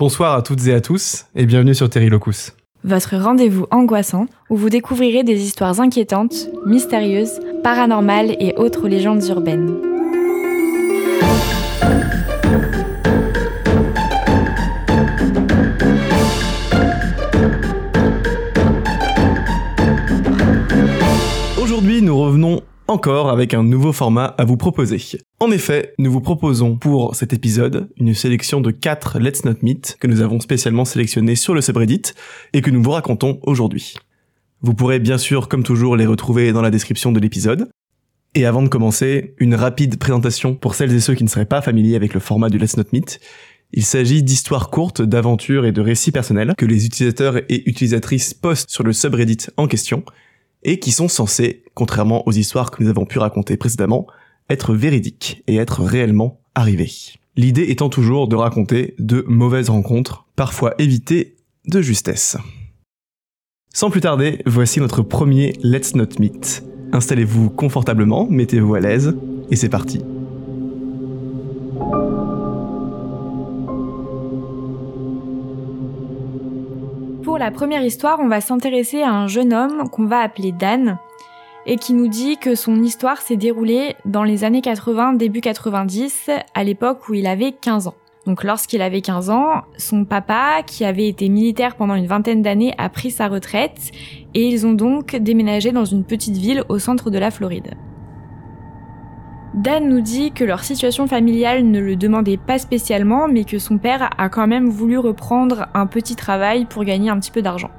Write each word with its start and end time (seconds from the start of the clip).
Bonsoir 0.00 0.34
à 0.34 0.40
toutes 0.40 0.66
et 0.66 0.72
à 0.72 0.80
tous 0.80 1.26
et 1.36 1.44
bienvenue 1.44 1.74
sur 1.74 1.90
Terry 1.90 2.08
Locus. 2.08 2.54
Votre 2.84 3.18
rendez-vous 3.18 3.66
angoissant 3.70 4.24
où 4.48 4.56
vous 4.56 4.70
découvrirez 4.70 5.24
des 5.24 5.42
histoires 5.42 5.78
inquiétantes, 5.78 6.48
mystérieuses, 6.64 7.38
paranormales 7.62 8.34
et 8.40 8.54
autres 8.56 8.88
légendes 8.88 9.22
urbaines. 9.28 9.89
Encore 22.90 23.30
avec 23.30 23.54
un 23.54 23.62
nouveau 23.62 23.92
format 23.92 24.34
à 24.36 24.44
vous 24.44 24.56
proposer. 24.56 25.00
En 25.38 25.52
effet, 25.52 25.94
nous 25.98 26.10
vous 26.10 26.20
proposons 26.20 26.76
pour 26.76 27.14
cet 27.14 27.32
épisode 27.32 27.88
une 27.96 28.14
sélection 28.14 28.60
de 28.60 28.72
4 28.72 29.20
Let's 29.20 29.44
Not 29.44 29.54
Meet 29.62 29.96
que 30.00 30.08
nous 30.08 30.22
avons 30.22 30.40
spécialement 30.40 30.84
sélectionnés 30.84 31.36
sur 31.36 31.54
le 31.54 31.60
subreddit 31.60 32.02
et 32.52 32.62
que 32.62 32.70
nous 32.70 32.82
vous 32.82 32.90
racontons 32.90 33.38
aujourd'hui. 33.44 33.94
Vous 34.62 34.74
pourrez 34.74 34.98
bien 34.98 35.18
sûr, 35.18 35.48
comme 35.48 35.62
toujours, 35.62 35.96
les 35.96 36.04
retrouver 36.04 36.52
dans 36.52 36.62
la 36.62 36.70
description 36.70 37.12
de 37.12 37.20
l'épisode. 37.20 37.70
Et 38.34 38.44
avant 38.44 38.62
de 38.62 38.68
commencer, 38.68 39.34
une 39.38 39.54
rapide 39.54 39.96
présentation 39.96 40.56
pour 40.56 40.74
celles 40.74 40.92
et 40.92 41.00
ceux 41.00 41.14
qui 41.14 41.24
ne 41.24 41.28
seraient 41.28 41.46
pas 41.46 41.62
familiers 41.62 41.94
avec 41.96 42.12
le 42.12 42.20
format 42.20 42.50
du 42.50 42.58
Let's 42.58 42.76
Not 42.76 42.84
Meet. 42.92 43.20
Il 43.72 43.84
s'agit 43.84 44.24
d'histoires 44.24 44.68
courtes, 44.68 45.00
d'aventures 45.00 45.64
et 45.64 45.70
de 45.70 45.80
récits 45.80 46.10
personnels 46.10 46.54
que 46.58 46.66
les 46.66 46.86
utilisateurs 46.86 47.36
et 47.36 47.68
utilisatrices 47.70 48.34
postent 48.34 48.70
sur 48.70 48.82
le 48.82 48.92
subreddit 48.92 49.46
en 49.56 49.68
question 49.68 50.04
et 50.62 50.78
qui 50.78 50.92
sont 50.92 51.08
censés, 51.08 51.64
contrairement 51.74 52.26
aux 52.26 52.32
histoires 52.32 52.70
que 52.70 52.82
nous 52.82 52.90
avons 52.90 53.06
pu 53.06 53.18
raconter 53.18 53.56
précédemment, 53.56 54.06
être 54.48 54.74
véridiques 54.74 55.42
et 55.46 55.56
être 55.56 55.82
réellement 55.82 56.40
arrivées. 56.54 56.90
L'idée 57.36 57.70
étant 57.70 57.88
toujours 57.88 58.28
de 58.28 58.36
raconter 58.36 58.94
de 58.98 59.24
mauvaises 59.28 59.70
rencontres, 59.70 60.26
parfois 60.36 60.74
évitées 60.78 61.36
de 61.66 61.80
justesse. 61.80 62.36
Sans 63.72 63.90
plus 63.90 64.00
tarder, 64.00 64.42
voici 64.46 64.80
notre 64.80 65.02
premier 65.02 65.52
Let's 65.62 65.94
Not 65.94 66.18
Meet. 66.18 66.64
Installez-vous 66.92 67.50
confortablement, 67.50 68.26
mettez-vous 68.28 68.74
à 68.74 68.80
l'aise, 68.80 69.16
et 69.50 69.56
c'est 69.56 69.68
parti. 69.68 70.00
Pour 77.30 77.38
la 77.38 77.52
première 77.52 77.84
histoire, 77.84 78.18
on 78.18 78.26
va 78.26 78.40
s'intéresser 78.40 79.02
à 79.02 79.12
un 79.12 79.28
jeune 79.28 79.54
homme 79.54 79.88
qu'on 79.88 80.04
va 80.04 80.18
appeler 80.18 80.50
Dan 80.50 80.98
et 81.64 81.76
qui 81.76 81.94
nous 81.94 82.08
dit 82.08 82.38
que 82.38 82.56
son 82.56 82.82
histoire 82.82 83.18
s'est 83.18 83.36
déroulée 83.36 83.94
dans 84.04 84.24
les 84.24 84.42
années 84.42 84.62
80, 84.62 85.12
début 85.12 85.40
90, 85.40 86.28
à 86.54 86.64
l'époque 86.64 87.08
où 87.08 87.14
il 87.14 87.28
avait 87.28 87.52
15 87.52 87.86
ans. 87.86 87.94
Donc 88.26 88.42
lorsqu'il 88.42 88.82
avait 88.82 89.00
15 89.00 89.30
ans, 89.30 89.62
son 89.76 90.04
papa, 90.04 90.62
qui 90.66 90.84
avait 90.84 91.06
été 91.06 91.28
militaire 91.28 91.76
pendant 91.76 91.94
une 91.94 92.08
vingtaine 92.08 92.42
d'années, 92.42 92.74
a 92.78 92.88
pris 92.88 93.12
sa 93.12 93.28
retraite 93.28 93.92
et 94.34 94.48
ils 94.48 94.66
ont 94.66 94.72
donc 94.72 95.14
déménagé 95.14 95.70
dans 95.70 95.84
une 95.84 96.02
petite 96.02 96.36
ville 96.36 96.64
au 96.68 96.80
centre 96.80 97.10
de 97.10 97.18
la 97.20 97.30
Floride. 97.30 97.76
Dan 99.54 99.88
nous 99.88 100.00
dit 100.00 100.30
que 100.30 100.44
leur 100.44 100.62
situation 100.62 101.08
familiale 101.08 101.64
ne 101.64 101.80
le 101.80 101.96
demandait 101.96 102.36
pas 102.36 102.58
spécialement, 102.58 103.26
mais 103.26 103.44
que 103.44 103.58
son 103.58 103.78
père 103.78 104.10
a 104.16 104.28
quand 104.28 104.46
même 104.46 104.68
voulu 104.68 104.96
reprendre 104.96 105.66
un 105.74 105.86
petit 105.86 106.14
travail 106.14 106.66
pour 106.66 106.84
gagner 106.84 107.10
un 107.10 107.18
petit 107.18 107.32
peu 107.32 107.42
d'argent. 107.42 107.70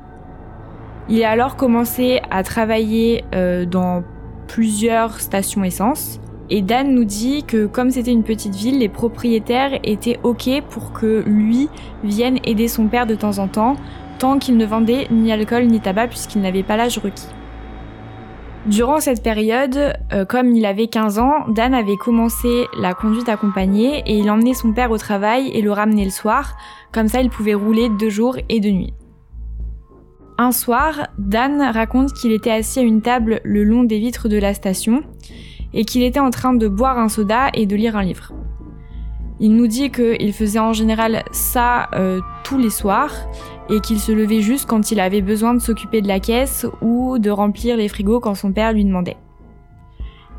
Il 1.07 1.23
a 1.23 1.29
alors 1.29 1.55
commencé 1.55 2.19
à 2.29 2.43
travailler 2.43 3.23
euh, 3.33 3.65
dans 3.65 4.03
plusieurs 4.47 5.21
stations 5.21 5.63
essence, 5.63 6.19
et 6.49 6.61
Dan 6.61 6.93
nous 6.93 7.05
dit 7.05 7.43
que 7.43 7.65
comme 7.65 7.91
c'était 7.91 8.11
une 8.11 8.23
petite 8.23 8.55
ville, 8.55 8.79
les 8.79 8.89
propriétaires 8.89 9.79
étaient 9.85 10.19
ok 10.23 10.61
pour 10.69 10.91
que 10.91 11.23
lui 11.25 11.69
vienne 12.03 12.39
aider 12.43 12.67
son 12.67 12.87
père 12.87 13.07
de 13.07 13.15
temps 13.15 13.37
en 13.37 13.47
temps, 13.47 13.77
tant 14.19 14.37
qu'il 14.37 14.57
ne 14.57 14.65
vendait 14.65 15.07
ni 15.09 15.31
alcool 15.31 15.67
ni 15.67 15.79
tabac 15.79 16.07
puisqu'il 16.09 16.41
n'avait 16.41 16.63
pas 16.63 16.75
l'âge 16.75 16.97
requis. 16.97 17.27
Durant 18.67 18.99
cette 18.99 19.23
période, 19.23 19.95
euh, 20.13 20.23
comme 20.23 20.55
il 20.55 20.67
avait 20.67 20.85
15 20.85 21.17
ans, 21.17 21.47
Dan 21.49 21.73
avait 21.73 21.97
commencé 21.97 22.67
la 22.79 22.93
conduite 22.93 23.27
accompagnée 23.27 24.03
et 24.05 24.19
il 24.19 24.29
emmenait 24.29 24.53
son 24.53 24.71
père 24.71 24.91
au 24.91 24.99
travail 24.99 25.49
et 25.49 25.63
le 25.63 25.71
ramenait 25.71 26.05
le 26.05 26.11
soir, 26.11 26.55
comme 26.91 27.07
ça 27.07 27.21
il 27.21 27.31
pouvait 27.31 27.55
rouler 27.55 27.89
de 27.89 28.09
jour 28.09 28.37
et 28.49 28.59
de 28.59 28.69
nuit. 28.69 28.93
Un 30.37 30.51
soir, 30.51 31.07
Dan 31.17 31.59
raconte 31.59 32.13
qu'il 32.13 32.31
était 32.31 32.51
assis 32.51 32.79
à 32.79 32.83
une 32.83 33.01
table 33.01 33.41
le 33.43 33.63
long 33.63 33.83
des 33.83 33.97
vitres 33.97 34.29
de 34.29 34.37
la 34.37 34.53
station 34.53 35.01
et 35.73 35.83
qu'il 35.83 36.03
était 36.03 36.19
en 36.19 36.29
train 36.29 36.53
de 36.53 36.67
boire 36.67 36.99
un 36.99 37.09
soda 37.09 37.49
et 37.55 37.65
de 37.65 37.75
lire 37.75 37.95
un 37.95 38.03
livre. 38.03 38.31
Il 39.43 39.55
nous 39.55 39.65
dit 39.65 39.89
qu'il 39.89 40.33
faisait 40.33 40.59
en 40.59 40.71
général 40.71 41.23
ça 41.31 41.89
euh, 41.95 42.21
tous 42.43 42.59
les 42.59 42.69
soirs 42.69 43.11
et 43.71 43.79
qu'il 43.79 43.99
se 43.99 44.11
levait 44.11 44.41
juste 44.41 44.69
quand 44.69 44.91
il 44.91 44.99
avait 44.99 45.23
besoin 45.23 45.55
de 45.55 45.59
s'occuper 45.59 46.01
de 46.01 46.07
la 46.07 46.19
caisse 46.19 46.67
ou 46.79 47.17
de 47.17 47.31
remplir 47.31 47.75
les 47.75 47.87
frigos 47.87 48.19
quand 48.19 48.35
son 48.35 48.51
père 48.51 48.71
lui 48.71 48.85
demandait. 48.85 49.17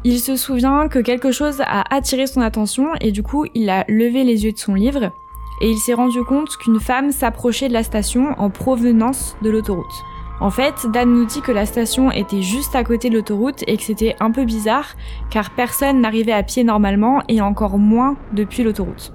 Il 0.05 0.21
se 0.21 0.37
souvient 0.37 0.87
que 0.87 1.01
quelque 1.01 1.33
chose 1.33 1.61
a 1.63 1.93
attiré 1.93 2.29
son 2.29 2.43
attention 2.43 2.95
et 3.01 3.11
du 3.11 3.25
coup 3.25 3.45
il 3.57 3.71
a 3.71 3.85
levé 3.89 4.23
les 4.23 4.45
yeux 4.45 4.53
de 4.53 4.59
son 4.59 4.75
livre 4.75 5.11
et 5.61 5.69
il 5.69 5.79
s'est 5.79 5.95
rendu 5.95 6.23
compte 6.23 6.57
qu'une 6.57 6.79
femme 6.79 7.11
s'approchait 7.11 7.69
de 7.69 7.73
la 7.73 7.83
station 7.83 8.35
en 8.39 8.51
provenance 8.51 9.37
de 9.43 9.51
l'autoroute. 9.51 10.05
En 10.43 10.51
fait, 10.51 10.89
Dan 10.93 11.09
nous 11.09 11.25
dit 11.25 11.41
que 11.41 11.53
la 11.53 11.67
station 11.67 12.11
était 12.11 12.43
juste 12.43 12.75
à 12.75 12.83
côté 12.83 13.11
de 13.11 13.15
l'autoroute 13.15 13.63
et 13.69 13.77
que 13.77 13.83
c'était 13.85 14.17
un 14.19 14.33
peu 14.33 14.45
bizarre 14.45 14.97
car 15.31 15.51
personne 15.51 16.01
n'arrivait 16.01 16.33
à 16.33 16.43
pied 16.43 16.65
normalement 16.65 17.23
et 17.29 17.41
encore 17.41 17.79
moins 17.79 18.17
depuis 18.33 18.65
l'autoroute. 18.65 19.13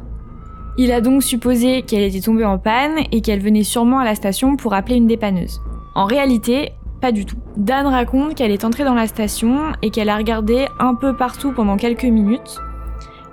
Il 0.78 0.90
a 0.90 1.02
donc 1.02 1.22
supposé 1.22 1.82
qu'elle 1.82 2.04
était 2.04 2.22
tombée 2.22 2.46
en 2.46 2.58
panne 2.58 3.00
et 3.12 3.20
qu'elle 3.20 3.42
venait 3.42 3.66
sûrement 3.66 4.00
à 4.00 4.06
la 4.06 4.16
station 4.16 4.56
pour 4.56 4.74
appeler 4.74 4.96
une 4.96 5.08
dépanneuse. 5.08 5.60
En 5.96 6.06
réalité, 6.06 6.72
pas 7.02 7.12
du 7.12 7.26
tout. 7.26 7.36
Dan 7.58 7.88
raconte 7.88 8.36
qu'elle 8.36 8.52
est 8.52 8.64
entrée 8.64 8.86
dans 8.86 8.96
la 8.96 9.08
station 9.08 9.74
et 9.82 9.90
qu'elle 9.90 10.08
a 10.08 10.16
regardé 10.16 10.68
un 10.80 10.96
peu 10.96 11.14
partout 11.14 11.52
pendant 11.52 11.76
quelques 11.76 12.06
minutes. 12.06 12.62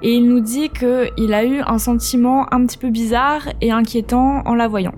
Et 0.02 0.14
il 0.14 0.28
nous 0.28 0.40
dit 0.40 0.68
qu'il 0.70 1.32
a 1.32 1.44
eu 1.44 1.60
un 1.64 1.78
sentiment 1.78 2.52
un 2.52 2.66
petit 2.66 2.76
peu 2.76 2.90
bizarre 2.90 3.42
et 3.60 3.70
inquiétant 3.70 4.42
en 4.46 4.56
la 4.56 4.66
voyant. 4.66 4.94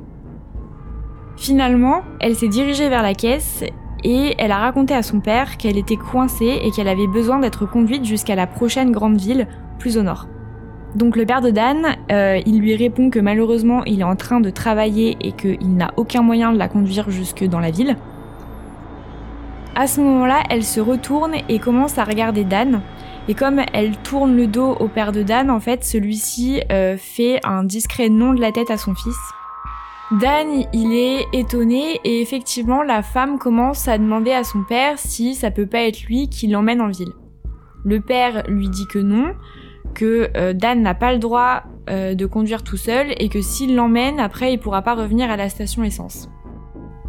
Finalement, 1.36 2.02
elle 2.20 2.34
s'est 2.34 2.48
dirigée 2.48 2.88
vers 2.88 3.02
la 3.02 3.14
caisse 3.14 3.62
et 4.04 4.34
elle 4.38 4.52
a 4.52 4.58
raconté 4.58 4.94
à 4.94 5.02
son 5.02 5.20
père 5.20 5.56
qu'elle 5.58 5.76
était 5.76 5.97
coincée 5.97 6.60
et 6.62 6.70
qu'elle 6.70 6.88
avait 6.88 7.06
besoin 7.06 7.38
d'être 7.38 7.66
conduite 7.66 8.04
jusqu'à 8.04 8.34
la 8.34 8.47
prochaine 8.47 8.91
grande 8.91 9.19
ville, 9.19 9.46
plus 9.78 9.98
au 9.98 10.02
nord. 10.02 10.26
Donc 10.94 11.16
le 11.16 11.26
père 11.26 11.42
de 11.42 11.50
Dan, 11.50 11.96
euh, 12.10 12.41
il 12.46 12.60
lui 12.60 12.75
répond 12.75 13.10
que 13.10 13.19
malheureusement 13.19 13.84
il 13.84 14.00
est 14.00 14.04
en 14.04 14.16
train 14.16 14.41
de 14.41 14.48
travailler 14.48 15.19
et 15.20 15.32
qu'il 15.32 15.76
n'a 15.76 15.92
aucun 15.96 16.22
moyen 16.22 16.52
de 16.52 16.58
la 16.58 16.69
conduire 16.69 17.10
jusque 17.10 17.44
dans 17.44 17.60
la 17.60 17.70
ville. 17.70 17.96
À 19.75 19.86
ce 19.86 20.00
moment-là, 20.00 20.42
elle 20.48 20.64
se 20.64 20.80
retourne 20.80 21.34
et 21.50 21.58
commence 21.58 21.98
à 21.98 22.04
regarder 22.04 22.44
Dan. 22.44 22.80
Et 23.28 23.34
comme 23.34 23.60
elle 23.75 23.98
tourne 23.98 24.34
le 24.34 24.46
dos 24.46 24.75
au 24.80 24.88
père 24.88 25.12
de 25.12 25.22
Dan, 25.22 25.50
en 25.50 25.60
fait, 25.60 25.84
celui-ci 25.84 26.62
euh, 26.72 26.96
fait 26.96 27.41
un 27.44 27.62
discret 27.62 28.08
non 28.08 28.32
de 28.32 28.41
la 28.41 28.52
tête 28.52 28.70
à 28.70 28.78
son 28.78 28.94
fils. 28.94 29.19
Dan, 30.12 30.62
il 30.72 30.94
est 30.94 31.27
étonné 31.33 32.00
et 32.05 32.21
effectivement, 32.21 32.84
la 32.84 33.03
femme 33.03 33.39
commence 33.39 33.89
à 33.89 33.99
demander 33.99 34.31
à 34.31 34.44
son 34.44 34.62
père 34.62 35.00
si 35.00 35.34
ça 35.34 35.50
peut 35.50 35.67
pas 35.67 35.83
être 35.83 36.05
lui 36.05 36.28
qui 36.28 36.47
l'emmène 36.47 36.81
en 36.81 36.91
ville. 36.91 37.12
Le 37.84 38.00
père 38.00 38.44
lui 38.47 38.69
dit 38.69 38.87
que 38.87 39.00
non, 39.00 39.34
que 39.94 40.31
euh, 40.37 40.53
Dan 40.53 40.81
n'a 40.81 40.94
pas 40.94 41.12
le 41.12 41.19
droit 41.19 41.65
euh, 41.91 42.15
de 42.15 42.25
conduire 42.25 42.62
tout 42.62 42.77
seul 42.77 43.15
et 43.19 43.28
que 43.28 43.41
s'il 43.41 43.75
l'emmène, 43.75 44.21
après, 44.21 44.53
il 44.53 44.61
pourra 44.61 44.83
pas 44.83 44.94
revenir 44.94 45.28
à 45.28 45.37
la 45.37 45.49
station 45.49 45.83
essence. 45.83 46.28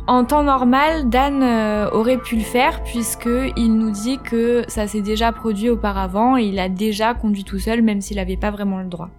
En 0.07 0.25
temps 0.25 0.43
normal, 0.43 1.07
Dan 1.07 1.43
euh, 1.43 1.91
aurait 1.91 2.17
pu 2.17 2.35
le 2.35 2.41
faire 2.41 2.81
puisque 2.81 3.29
il 3.57 3.75
nous 3.75 3.91
dit 3.91 4.17
que 4.17 4.63
ça 4.69 4.87
s'est 4.87 5.01
déjà 5.01 5.31
produit 5.31 5.69
auparavant 5.69 6.35
et 6.35 6.45
il 6.45 6.57
a 6.57 6.67
déjà 6.67 7.13
conduit 7.13 7.43
tout 7.43 7.59
seul 7.59 7.83
même 7.83 8.01
s'il 8.01 8.17
n'avait 8.17 8.37
pas 8.37 8.49
vraiment 8.49 8.79
le 8.79 8.87
droit. 8.87 9.09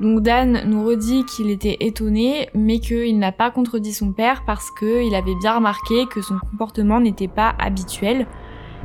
Donc 0.00 0.22
Dan 0.22 0.62
nous 0.66 0.84
redit 0.84 1.24
qu'il 1.24 1.50
était 1.50 1.76
étonné, 1.80 2.48
mais 2.54 2.80
qu'il 2.80 3.18
n'a 3.18 3.32
pas 3.32 3.50
contredit 3.50 3.92
son 3.92 4.12
père 4.12 4.42
parce 4.44 4.70
qu'il 4.70 5.14
avait 5.14 5.36
bien 5.36 5.56
remarqué 5.56 6.06
que 6.06 6.20
son 6.20 6.38
comportement 6.38 7.00
n'était 7.00 7.28
pas 7.28 7.54
habituel. 7.58 8.26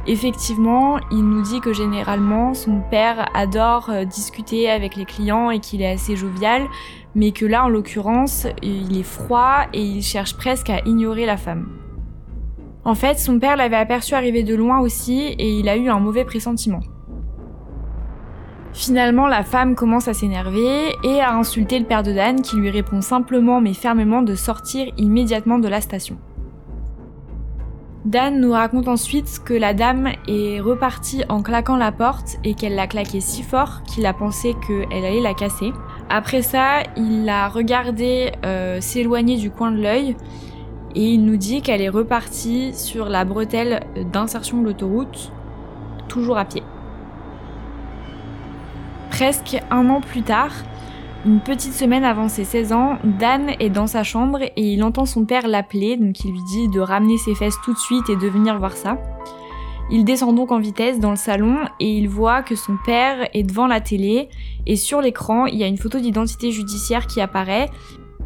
Effectivement, 0.07 1.00
il 1.12 1.24
nous 1.24 1.42
dit 1.42 1.60
que 1.60 1.74
généralement 1.74 2.54
son 2.54 2.81
père 2.89 3.28
adore 3.36 3.89
euh, 3.89 4.06
discuter 4.06 4.69
avec 4.69 4.95
les 4.95 5.06
clients 5.06 5.51
et 5.51 5.60
qu'il 5.60 5.81
est 5.81 5.92
assez 5.92 6.16
jovial, 6.16 6.68
mais 7.16 7.31
que 7.31 7.45
là 7.45 7.66
en 7.66 7.69
l'occurrence 7.69 8.48
il 8.62 8.98
est 8.98 9.04
froid 9.04 9.66
et 9.74 9.81
il 9.81 10.01
cherche 10.01 10.38
presque 10.38 10.69
à 10.69 10.80
ignorer 10.86 11.25
la 11.25 11.38
femme. 11.38 11.68
En 12.86 12.95
fait, 12.95 13.19
son 13.19 13.39
père 13.39 13.57
l'avait 13.57 13.75
aperçu 13.75 14.13
arriver 14.13 14.44
de 14.44 14.56
loin 14.56 14.80
aussi 14.80 15.19
et 15.19 15.60
il 15.60 15.68
a 15.68 15.75
eu 15.75 15.89
un 15.89 16.00
mauvais 16.00 16.24
pressentiment. 16.24 16.80
Finalement, 18.74 19.27
la 19.27 19.44
femme 19.44 19.75
commence 19.75 20.07
à 20.07 20.13
s'énerver 20.13 20.95
et 21.04 21.19
à 21.21 21.33
insulter 21.33 21.80
le 21.80 21.86
père 21.86 22.04
de 22.04 22.13
Dan 22.13 22.42
qui 22.42 22.56
lui 22.56 22.69
répond 22.69 23.01
simplement 23.01 23.62
mais 23.62 23.74
fermement 23.74 24.21
de 24.21 24.36
sortir 24.36 24.92
immédiatement 24.98 25.60
de 25.60 25.68
la 25.68 25.81
station. 25.81 26.18
Dan 28.06 28.39
nous 28.39 28.54
raconte 28.54 28.88
ensuite 28.88 29.42
que 29.44 29.54
la 29.54 29.74
dame 29.74 30.10
est 30.27 30.62
repartie 30.62 31.24
en 31.27 31.42
claquant 31.42 31.75
la 31.75 31.92
porte 31.92 32.38
et 32.45 32.54
qu'elle 32.54 32.75
l'a 32.75 32.88
claqué 32.88 33.19
si 33.19 33.44
fort 33.44 33.83
qu'il 33.83 34.06
a 34.06 34.13
pensé 34.13 34.56
qu'elle 34.66 35.06
allait 35.06 35.19
la 35.19 35.33
casser. 35.33 35.74
Après 36.10 36.42
ça, 36.42 36.83
il 36.95 37.25
l'a 37.25 37.50
regardé 37.50 38.31
euh, 38.45 38.80
s'éloigner 38.80 39.38
du 39.38 39.51
coin 39.51 39.72
de 39.72 39.81
l'œil 39.81 40.15
et 40.95 41.13
il 41.13 41.25
nous 41.25 41.38
dit 41.38 41.62
qu'elle 41.62 41.81
est 41.81 41.89
repartie 41.89 42.74
sur 42.74 43.10
la 43.10 43.25
bretelle 43.25 43.81
d'insertion 44.12 44.60
de 44.60 44.65
l'autoroute, 44.65 45.31
toujours 46.07 46.38
à 46.38 46.45
pied. 46.45 46.63
Presque 49.19 49.62
un 49.69 49.89
an 49.89 50.00
plus 50.00 50.21
tard, 50.21 50.54
une 51.25 51.42
petite 51.42 51.74
semaine 51.74 52.06
avant 52.06 52.30
ses 52.30 52.45
16 52.45 52.71
ans, 52.71 53.00
Dan 53.04 53.51
est 53.60 53.69
dans 53.69 53.86
sa 53.86 54.01
chambre 54.01 54.42
et 54.42 54.71
il 54.71 54.81
entend 54.81 55.06
son 55.06 55.25
père 55.25 55.45
l'appeler, 55.45 55.98
donc 55.98 56.24
il 56.24 56.31
lui 56.31 56.39
dit 56.48 56.69
de 56.69 56.80
ramener 56.80 57.18
ses 57.18 57.36
fesses 57.36 57.57
tout 57.66 57.74
de 57.74 57.77
suite 57.77 58.10
et 58.10 58.16
de 58.16 58.27
venir 58.30 58.57
voir 58.57 58.77
ça. 58.77 58.98
Il 59.92 60.06
descend 60.06 60.33
donc 60.38 60.54
en 60.54 60.60
vitesse 60.60 61.01
dans 61.01 61.10
le 61.10 61.18
salon 61.18 61.57
et 61.81 61.98
il 61.98 62.07
voit 62.07 62.44
que 62.44 62.56
son 62.56 62.77
père 62.86 63.27
est 63.33 63.44
devant 63.44 63.68
la 63.68 63.81
télé 63.81 64.30
et 64.66 64.77
sur 64.77 65.01
l'écran 65.01 65.48
il 65.48 65.57
y 65.57 65.65
a 65.65 65.68
une 65.68 65.77
photo 65.77 66.00
d'identité 66.00 66.54
judiciaire 66.54 67.06
qui 67.06 67.19
apparaît. 67.19 67.69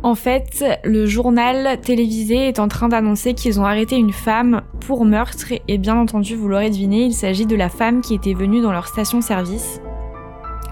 En 0.03 0.13
fait, 0.13 0.63
le 0.83 1.07
journal 1.07 1.81
télévisé 1.81 2.49
est 2.49 2.59
en 2.59 2.67
train 2.67 2.89
d'annoncer 2.89 3.33
qu'ils 3.33 3.59
ont 3.59 3.65
arrêté 3.65 3.95
une 3.95 4.13
femme 4.13 4.61
pour 4.79 5.05
meurtre 5.05 5.53
et 5.67 5.79
bien 5.79 5.97
entendu 5.97 6.35
vous 6.35 6.49
l'aurez 6.49 6.69
deviné, 6.69 7.05
il 7.05 7.13
s'agit 7.13 7.47
de 7.47 7.55
la 7.55 7.69
femme 7.69 8.01
qui 8.01 8.13
était 8.13 8.35
venue 8.35 8.61
dans 8.61 8.71
leur 8.71 8.87
station-service. 8.87 9.81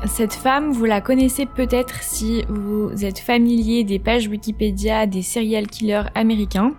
Cette 0.06 0.33
femme, 0.33 0.71
vous 0.71 0.86
la 0.86 1.00
connaissez 1.00 1.45
peut-être 1.45 2.01
si 2.01 2.44
vous 2.50 3.06
êtes 3.06 3.19
familier 3.19 3.83
des 3.83 4.00
pages 4.00 4.27
Wikipédia 4.27 5.06
des 5.06 5.21
serial 5.21 5.68
killers 5.68 6.06
américains. 6.15 6.74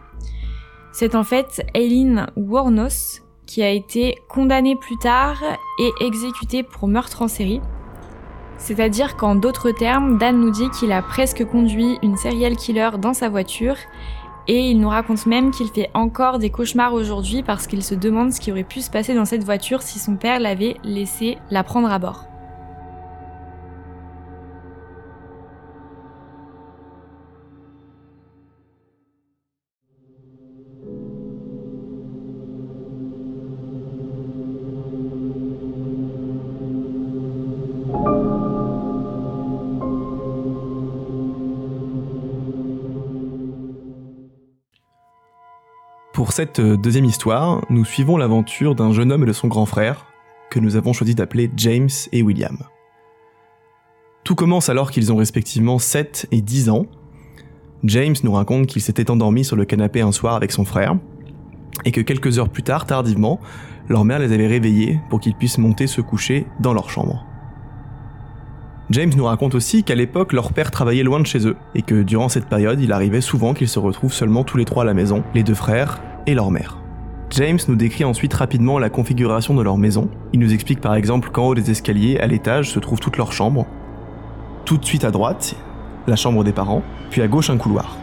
C'est 0.92 1.14
en 1.14 1.22
fait 1.22 1.64
Aileen 1.72 2.26
Wuornos 2.36 3.22
qui 3.46 3.62
a 3.62 3.70
été 3.70 4.16
condamnée 4.28 4.74
plus 4.74 4.96
tard 4.98 5.40
et 5.78 6.04
exécutée 6.04 6.64
pour 6.64 6.88
meurtre 6.88 7.22
en 7.22 7.28
série. 7.28 7.60
C'est-à-dire 8.58 9.16
qu'en 9.16 9.36
d'autres 9.36 9.70
termes, 9.70 10.18
Dan 10.18 10.40
nous 10.40 10.50
dit 10.50 10.70
qu'il 10.70 10.90
a 10.90 11.00
presque 11.00 11.44
conduit 11.44 11.98
une 12.02 12.16
serial 12.16 12.56
killer 12.56 12.90
dans 12.98 13.14
sa 13.14 13.28
voiture 13.28 13.76
et 14.48 14.68
il 14.70 14.80
nous 14.80 14.88
raconte 14.88 15.26
même 15.26 15.52
qu'il 15.52 15.68
fait 15.68 15.90
encore 15.94 16.40
des 16.40 16.50
cauchemars 16.50 16.92
aujourd'hui 16.92 17.44
parce 17.44 17.68
qu'il 17.68 17.84
se 17.84 17.94
demande 17.94 18.32
ce 18.32 18.40
qui 18.40 18.50
aurait 18.50 18.64
pu 18.64 18.80
se 18.80 18.90
passer 18.90 19.14
dans 19.14 19.24
cette 19.24 19.44
voiture 19.44 19.82
si 19.82 20.00
son 20.00 20.16
père 20.16 20.40
l'avait 20.40 20.76
laissé 20.82 21.38
la 21.50 21.62
prendre 21.62 21.90
à 21.90 22.00
bord. 22.00 22.31
Pour 46.32 46.36
cette 46.38 46.60
euh, 46.60 46.78
deuxième 46.78 47.04
histoire, 47.04 47.60
nous 47.68 47.84
suivons 47.84 48.16
l'aventure 48.16 48.74
d'un 48.74 48.90
jeune 48.90 49.12
homme 49.12 49.24
et 49.24 49.26
de 49.26 49.34
son 49.34 49.48
grand 49.48 49.66
frère, 49.66 50.06
que 50.50 50.60
nous 50.60 50.76
avons 50.76 50.94
choisi 50.94 51.14
d'appeler 51.14 51.50
James 51.58 51.90
et 52.10 52.22
William. 52.22 52.56
Tout 54.24 54.34
commence 54.34 54.70
alors 54.70 54.90
qu'ils 54.90 55.12
ont 55.12 55.16
respectivement 55.16 55.78
7 55.78 56.28
et 56.32 56.40
10 56.40 56.70
ans. 56.70 56.86
James 57.84 58.14
nous 58.22 58.32
raconte 58.32 58.66
qu'il 58.66 58.80
s'était 58.80 59.10
endormi 59.10 59.44
sur 59.44 59.56
le 59.56 59.66
canapé 59.66 60.00
un 60.00 60.10
soir 60.10 60.34
avec 60.34 60.52
son 60.52 60.64
frère, 60.64 60.96
et 61.84 61.92
que 61.92 62.00
quelques 62.00 62.38
heures 62.38 62.48
plus 62.48 62.62
tard, 62.62 62.86
tardivement, 62.86 63.38
leur 63.90 64.06
mère 64.06 64.18
les 64.18 64.32
avait 64.32 64.46
réveillés 64.46 65.00
pour 65.10 65.20
qu'ils 65.20 65.34
puissent 65.34 65.58
monter 65.58 65.86
se 65.86 66.00
coucher 66.00 66.46
dans 66.60 66.72
leur 66.72 66.88
chambre. 66.88 67.26
James 68.88 69.12
nous 69.14 69.24
raconte 69.24 69.54
aussi 69.54 69.84
qu'à 69.84 69.94
l'époque, 69.94 70.32
leur 70.32 70.54
père 70.54 70.70
travaillait 70.70 71.02
loin 71.02 71.20
de 71.20 71.26
chez 71.26 71.46
eux, 71.46 71.56
et 71.74 71.82
que 71.82 72.02
durant 72.02 72.30
cette 72.30 72.46
période, 72.46 72.80
il 72.80 72.90
arrivait 72.90 73.20
souvent 73.20 73.52
qu'ils 73.52 73.68
se 73.68 73.78
retrouvent 73.78 74.14
seulement 74.14 74.44
tous 74.44 74.56
les 74.56 74.64
trois 74.64 74.84
à 74.84 74.86
la 74.86 74.94
maison, 74.94 75.22
les 75.34 75.42
deux 75.42 75.52
frères 75.52 76.00
et 76.26 76.34
leur 76.34 76.50
mère. 76.50 76.78
James 77.30 77.58
nous 77.66 77.76
décrit 77.76 78.04
ensuite 78.04 78.34
rapidement 78.34 78.78
la 78.78 78.90
configuration 78.90 79.54
de 79.54 79.62
leur 79.62 79.78
maison. 79.78 80.10
Il 80.34 80.40
nous 80.40 80.52
explique 80.52 80.80
par 80.80 80.94
exemple 80.94 81.30
qu'en 81.30 81.46
haut 81.46 81.54
des 81.54 81.70
escaliers, 81.70 82.18
à 82.18 82.26
l'étage, 82.26 82.70
se 82.70 82.78
trouvent 82.78 83.00
toutes 83.00 83.16
leurs 83.16 83.32
chambres. 83.32 83.66
Tout 84.66 84.76
de 84.76 84.84
suite 84.84 85.04
à 85.04 85.10
droite, 85.10 85.56
la 86.06 86.16
chambre 86.16 86.44
des 86.44 86.52
parents, 86.52 86.82
puis 87.10 87.22
à 87.22 87.28
gauche 87.28 87.48
un 87.48 87.56
couloir. 87.56 87.96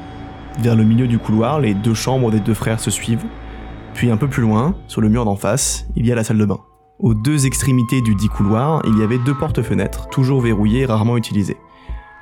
Vers 0.59 0.75
le 0.75 0.83
milieu 0.83 1.07
du 1.07 1.19
couloir, 1.19 1.59
les 1.59 1.73
deux 1.73 1.93
chambres 1.93 2.31
des 2.31 2.39
deux 2.39 2.53
frères 2.53 2.79
se 2.79 2.89
suivent, 2.89 3.25
puis 3.93 4.09
un 4.09 4.17
peu 4.17 4.27
plus 4.27 4.41
loin, 4.41 4.75
sur 4.87 5.01
le 5.01 5.09
mur 5.09 5.25
d'en 5.25 5.35
face, 5.35 5.85
il 5.95 6.07
y 6.07 6.11
a 6.11 6.15
la 6.15 6.23
salle 6.23 6.37
de 6.37 6.45
bain. 6.45 6.59
Aux 6.97 7.13
deux 7.13 7.45
extrémités 7.45 8.01
du 8.01 8.15
dit 8.15 8.27
couloir, 8.27 8.81
il 8.85 8.97
y 8.97 9.03
avait 9.03 9.19
deux 9.19 9.35
portes-fenêtres, 9.35 10.09
toujours 10.09 10.41
verrouillées 10.41 10.81
et 10.81 10.85
rarement 10.85 11.17
utilisées. 11.17 11.57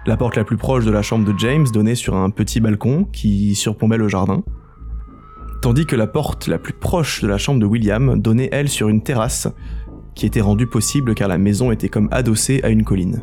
La 0.06 0.18
porte 0.18 0.36
la 0.36 0.44
plus 0.44 0.58
proche 0.58 0.86
de 0.86 0.92
la 0.92 1.02
chambre 1.02 1.26
de 1.26 1.38
James 1.40 1.66
donnait 1.74 1.96
sur 1.96 2.16
un 2.16 2.30
petit 2.30 2.60
balcon 2.60 3.06
qui 3.12 3.56
surplombait 3.56 3.98
le 3.98 4.08
jardin, 4.08 4.44
tandis 5.68 5.86
que 5.86 5.98
la 5.98 6.08
porte 6.08 6.48
la 6.48 6.60
plus 6.60 6.72
proche 6.72 7.22
de 7.22 7.28
la 7.28 7.38
chambre 7.38 7.60
de 7.60 7.66
William 7.66 8.22
donnait 8.22 8.48
elle 8.54 8.70
sur 8.70 8.88
une 8.88 9.02
terrasse, 9.02 9.50
qui 10.16 10.26
était 10.26 10.40
rendue 10.40 10.66
possible 10.66 11.14
car 11.14 11.28
la 11.28 11.38
maison 11.38 11.74
était 11.74 11.90
comme 11.90 12.08
adossée 12.10 12.62
à 12.64 12.70
une 12.70 12.86
colline. 12.86 13.22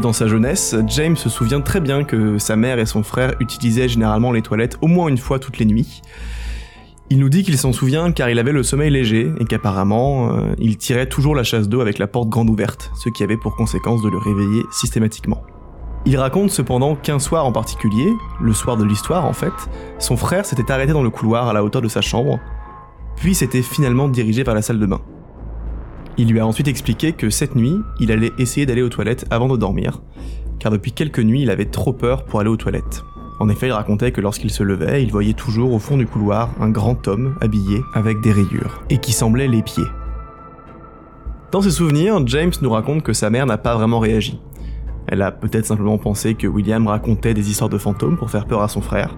Dans 0.00 0.12
sa 0.12 0.28
jeunesse, 0.28 0.76
James 0.86 1.16
se 1.16 1.28
souvient 1.28 1.62
très 1.62 1.80
bien 1.80 2.04
que 2.04 2.38
sa 2.38 2.54
mère 2.54 2.78
et 2.78 2.86
son 2.86 3.02
frère 3.02 3.34
utilisaient 3.40 3.88
généralement 3.88 4.30
les 4.30 4.40
toilettes 4.40 4.78
au 4.82 4.86
moins 4.86 5.08
une 5.08 5.18
fois 5.18 5.40
toutes 5.40 5.58
les 5.58 5.66
nuits. 5.66 6.00
Il 7.10 7.18
nous 7.18 7.28
dit 7.28 7.42
qu'il 7.42 7.58
s'en 7.58 7.72
souvient 7.72 8.12
car 8.12 8.30
il 8.30 8.38
avait 8.38 8.52
le 8.52 8.62
sommeil 8.62 8.90
léger 8.90 9.32
et 9.40 9.46
qu'apparemment 9.46 10.30
euh, 10.32 10.54
il 10.58 10.76
tirait 10.76 11.08
toujours 11.08 11.34
la 11.34 11.42
chasse 11.42 11.68
d'eau 11.68 11.80
avec 11.80 11.98
la 11.98 12.06
porte 12.06 12.28
grande 12.28 12.50
ouverte, 12.50 12.92
ce 13.02 13.08
qui 13.08 13.24
avait 13.24 13.36
pour 13.36 13.56
conséquence 13.56 14.00
de 14.00 14.10
le 14.10 14.18
réveiller 14.18 14.62
systématiquement. 14.70 15.42
Il 16.08 16.16
raconte 16.18 16.50
cependant 16.50 16.94
qu'un 16.94 17.18
soir 17.18 17.44
en 17.46 17.52
particulier, 17.52 18.12
le 18.40 18.52
soir 18.52 18.76
de 18.76 18.84
l'histoire 18.84 19.24
en 19.24 19.32
fait, 19.32 19.52
son 19.98 20.16
frère 20.16 20.46
s'était 20.46 20.70
arrêté 20.70 20.92
dans 20.92 21.02
le 21.02 21.10
couloir 21.10 21.48
à 21.48 21.52
la 21.52 21.64
hauteur 21.64 21.82
de 21.82 21.88
sa 21.88 22.00
chambre, 22.00 22.38
puis 23.16 23.34
s'était 23.34 23.60
finalement 23.60 24.08
dirigé 24.08 24.44
vers 24.44 24.54
la 24.54 24.62
salle 24.62 24.78
de 24.78 24.86
bain. 24.86 25.00
Il 26.16 26.28
lui 26.28 26.38
a 26.38 26.46
ensuite 26.46 26.68
expliqué 26.68 27.12
que 27.12 27.28
cette 27.28 27.56
nuit, 27.56 27.76
il 27.98 28.12
allait 28.12 28.30
essayer 28.38 28.66
d'aller 28.66 28.82
aux 28.82 28.88
toilettes 28.88 29.26
avant 29.30 29.48
de 29.48 29.56
dormir, 29.56 30.00
car 30.60 30.70
depuis 30.70 30.92
quelques 30.92 31.18
nuits 31.18 31.42
il 31.42 31.50
avait 31.50 31.64
trop 31.64 31.92
peur 31.92 32.24
pour 32.24 32.38
aller 32.38 32.50
aux 32.50 32.56
toilettes. 32.56 33.02
En 33.40 33.48
effet, 33.48 33.66
il 33.66 33.72
racontait 33.72 34.12
que 34.12 34.20
lorsqu'il 34.20 34.50
se 34.50 34.62
levait, 34.62 35.02
il 35.02 35.10
voyait 35.10 35.34
toujours 35.34 35.72
au 35.72 35.80
fond 35.80 35.96
du 35.96 36.06
couloir 36.06 36.50
un 36.60 36.70
grand 36.70 37.08
homme 37.08 37.34
habillé 37.40 37.82
avec 37.94 38.20
des 38.20 38.30
rayures, 38.30 38.80
et 38.90 38.98
qui 38.98 39.10
semblait 39.10 39.48
les 39.48 39.62
pieds. 39.62 39.84
Dans 41.50 41.62
ses 41.62 41.72
souvenirs, 41.72 42.24
James 42.26 42.52
nous 42.62 42.70
raconte 42.70 43.02
que 43.02 43.12
sa 43.12 43.28
mère 43.28 43.46
n'a 43.46 43.58
pas 43.58 43.74
vraiment 43.74 43.98
réagi, 43.98 44.40
elle 45.08 45.22
a 45.22 45.30
peut-être 45.30 45.66
simplement 45.66 45.98
pensé 45.98 46.34
que 46.34 46.46
William 46.46 46.86
racontait 46.86 47.34
des 47.34 47.50
histoires 47.50 47.70
de 47.70 47.78
fantômes 47.78 48.16
pour 48.16 48.30
faire 48.30 48.46
peur 48.46 48.62
à 48.62 48.68
son 48.68 48.80
frère, 48.80 49.16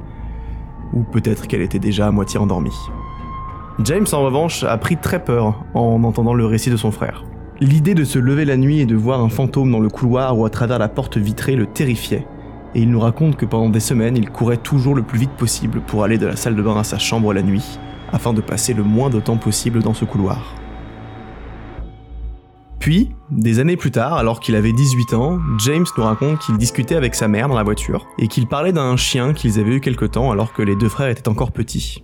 ou 0.93 1.03
peut-être 1.03 1.47
qu'elle 1.47 1.63
était 1.63 1.79
déjà 1.79 2.07
à 2.07 2.11
moitié 2.11 2.39
endormie. 2.39 2.77
James, 3.85 4.07
en 4.13 4.23
revanche, 4.23 4.65
a 4.65 4.77
pris 4.77 4.97
très 4.97 5.23
peur 5.23 5.65
en 5.75 6.03
entendant 6.05 6.35
le 6.35 6.45
récit 6.45 6.71
de 6.71 6.77
son 6.77 6.91
frère. 6.91 7.25
L'idée 7.61 7.95
de 7.95 8.05
se 8.05 8.19
lever 8.19 8.45
la 8.45 8.57
nuit 8.57 8.81
et 8.81 8.87
de 8.87 8.97
voir 8.97 9.21
un 9.21 9.29
fantôme 9.29 9.71
dans 9.71 9.81
le 9.81 9.89
couloir 9.89 10.39
ou 10.39 10.45
à 10.45 10.51
travers 10.51 10.79
la 10.79 10.89
porte 10.89 11.17
vitrée 11.17 11.57
le 11.57 11.67
terrifiait, 11.67 12.27
et 12.75 12.83
il 12.83 12.91
nous 12.91 13.01
raconte 13.01 13.37
que 13.37 13.47
pendant 13.47 13.71
des 13.71 13.81
semaines, 13.81 14.17
il 14.17 14.31
courait 14.31 14.59
toujours 14.59 14.95
le 14.95 15.03
plus 15.03 15.19
vite 15.19 15.31
possible 15.31 15.81
pour 15.81 16.05
aller 16.05 16.19
de 16.19 16.27
la 16.27 16.37
salle 16.37 16.55
de 16.55 16.63
bain 16.63 16.77
à 16.77 16.85
sa 16.85 16.99
chambre 16.99 17.33
la 17.33 17.43
nuit, 17.43 17.79
afin 18.13 18.33
de 18.33 18.41
passer 18.41 18.75
le 18.75 18.83
moins 18.83 19.11
de 19.11 19.21
temps 19.21 19.37
possible 19.37 19.83
dans 19.83 19.95
ce 19.95 20.05
couloir. 20.05 20.58
Puis, 22.89 23.11
des 23.31 23.59
années 23.59 23.77
plus 23.77 23.91
tard, 23.91 24.15
alors 24.15 24.41
qu'il 24.41 24.57
avait 24.57 24.73
18 24.73 25.13
ans, 25.13 25.41
James 25.59 25.85
nous 25.99 26.05
raconte 26.05 26.39
qu'il 26.39 26.57
discutait 26.57 26.95
avec 26.95 27.15
sa 27.15 27.29
mère 27.29 27.47
dans 27.47 27.55
la 27.55 27.63
voiture 27.63 28.07
et 28.19 28.29
qu'il 28.29 28.47
parlait 28.47 28.73
d'un 28.73 28.97
chien 28.97 29.35
qu'ils 29.35 29.61
avaient 29.61 29.75
eu 29.75 29.81
quelque 29.81 30.07
temps 30.07 30.31
alors 30.31 30.55
que 30.55 30.63
les 30.63 30.75
deux 30.75 30.89
frères 30.89 31.11
étaient 31.11 31.29
encore 31.29 31.53
petits. 31.53 32.03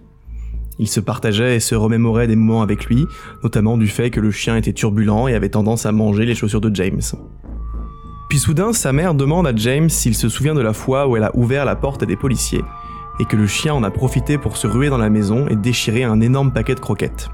Ils 0.78 0.86
se 0.86 1.00
partageaient 1.00 1.56
et 1.56 1.60
se 1.60 1.74
remémoraient 1.74 2.26
des 2.26 2.36
moments 2.36 2.60
avec 2.60 2.84
lui, 2.84 3.06
notamment 3.42 3.78
du 3.78 3.86
fait 3.86 4.10
que 4.10 4.20
le 4.20 4.30
chien 4.30 4.56
était 4.56 4.74
turbulent 4.74 5.26
et 5.26 5.34
avait 5.34 5.48
tendance 5.48 5.86
à 5.86 5.92
manger 5.92 6.26
les 6.26 6.34
chaussures 6.34 6.60
de 6.60 6.74
James. 6.76 7.00
Puis 8.28 8.38
soudain, 8.38 8.74
sa 8.74 8.92
mère 8.92 9.14
demande 9.14 9.46
à 9.46 9.56
James 9.56 9.88
s'il 9.88 10.14
se 10.14 10.28
souvient 10.28 10.54
de 10.54 10.60
la 10.60 10.74
fois 10.74 11.08
où 11.08 11.16
elle 11.16 11.24
a 11.24 11.34
ouvert 11.34 11.64
la 11.64 11.76
porte 11.76 12.02
à 12.02 12.06
des 12.06 12.16
policiers, 12.16 12.62
et 13.20 13.24
que 13.24 13.36
le 13.36 13.46
chien 13.46 13.72
en 13.72 13.84
a 13.84 13.90
profité 13.90 14.36
pour 14.36 14.58
se 14.58 14.66
ruer 14.66 14.90
dans 14.90 14.98
la 14.98 15.08
maison 15.08 15.48
et 15.48 15.56
déchirer 15.56 16.04
un 16.04 16.20
énorme 16.20 16.52
paquet 16.52 16.74
de 16.74 16.80
croquettes. 16.80 17.30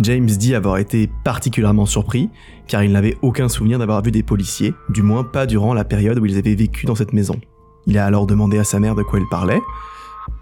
James 0.00 0.26
dit 0.26 0.54
avoir 0.54 0.78
été 0.78 1.10
particulièrement 1.24 1.86
surpris, 1.86 2.30
car 2.68 2.84
il 2.84 2.92
n'avait 2.92 3.16
aucun 3.20 3.48
souvenir 3.48 3.78
d'avoir 3.78 4.02
vu 4.02 4.12
des 4.12 4.22
policiers, 4.22 4.74
du 4.88 5.02
moins 5.02 5.24
pas 5.24 5.46
durant 5.46 5.74
la 5.74 5.84
période 5.84 6.18
où 6.18 6.26
ils 6.26 6.38
avaient 6.38 6.54
vécu 6.54 6.86
dans 6.86 6.94
cette 6.94 7.12
maison. 7.12 7.40
Il 7.86 7.98
a 7.98 8.06
alors 8.06 8.26
demandé 8.26 8.58
à 8.58 8.64
sa 8.64 8.78
mère 8.78 8.94
de 8.94 9.02
quoi 9.02 9.18
elle 9.18 9.28
parlait, 9.28 9.60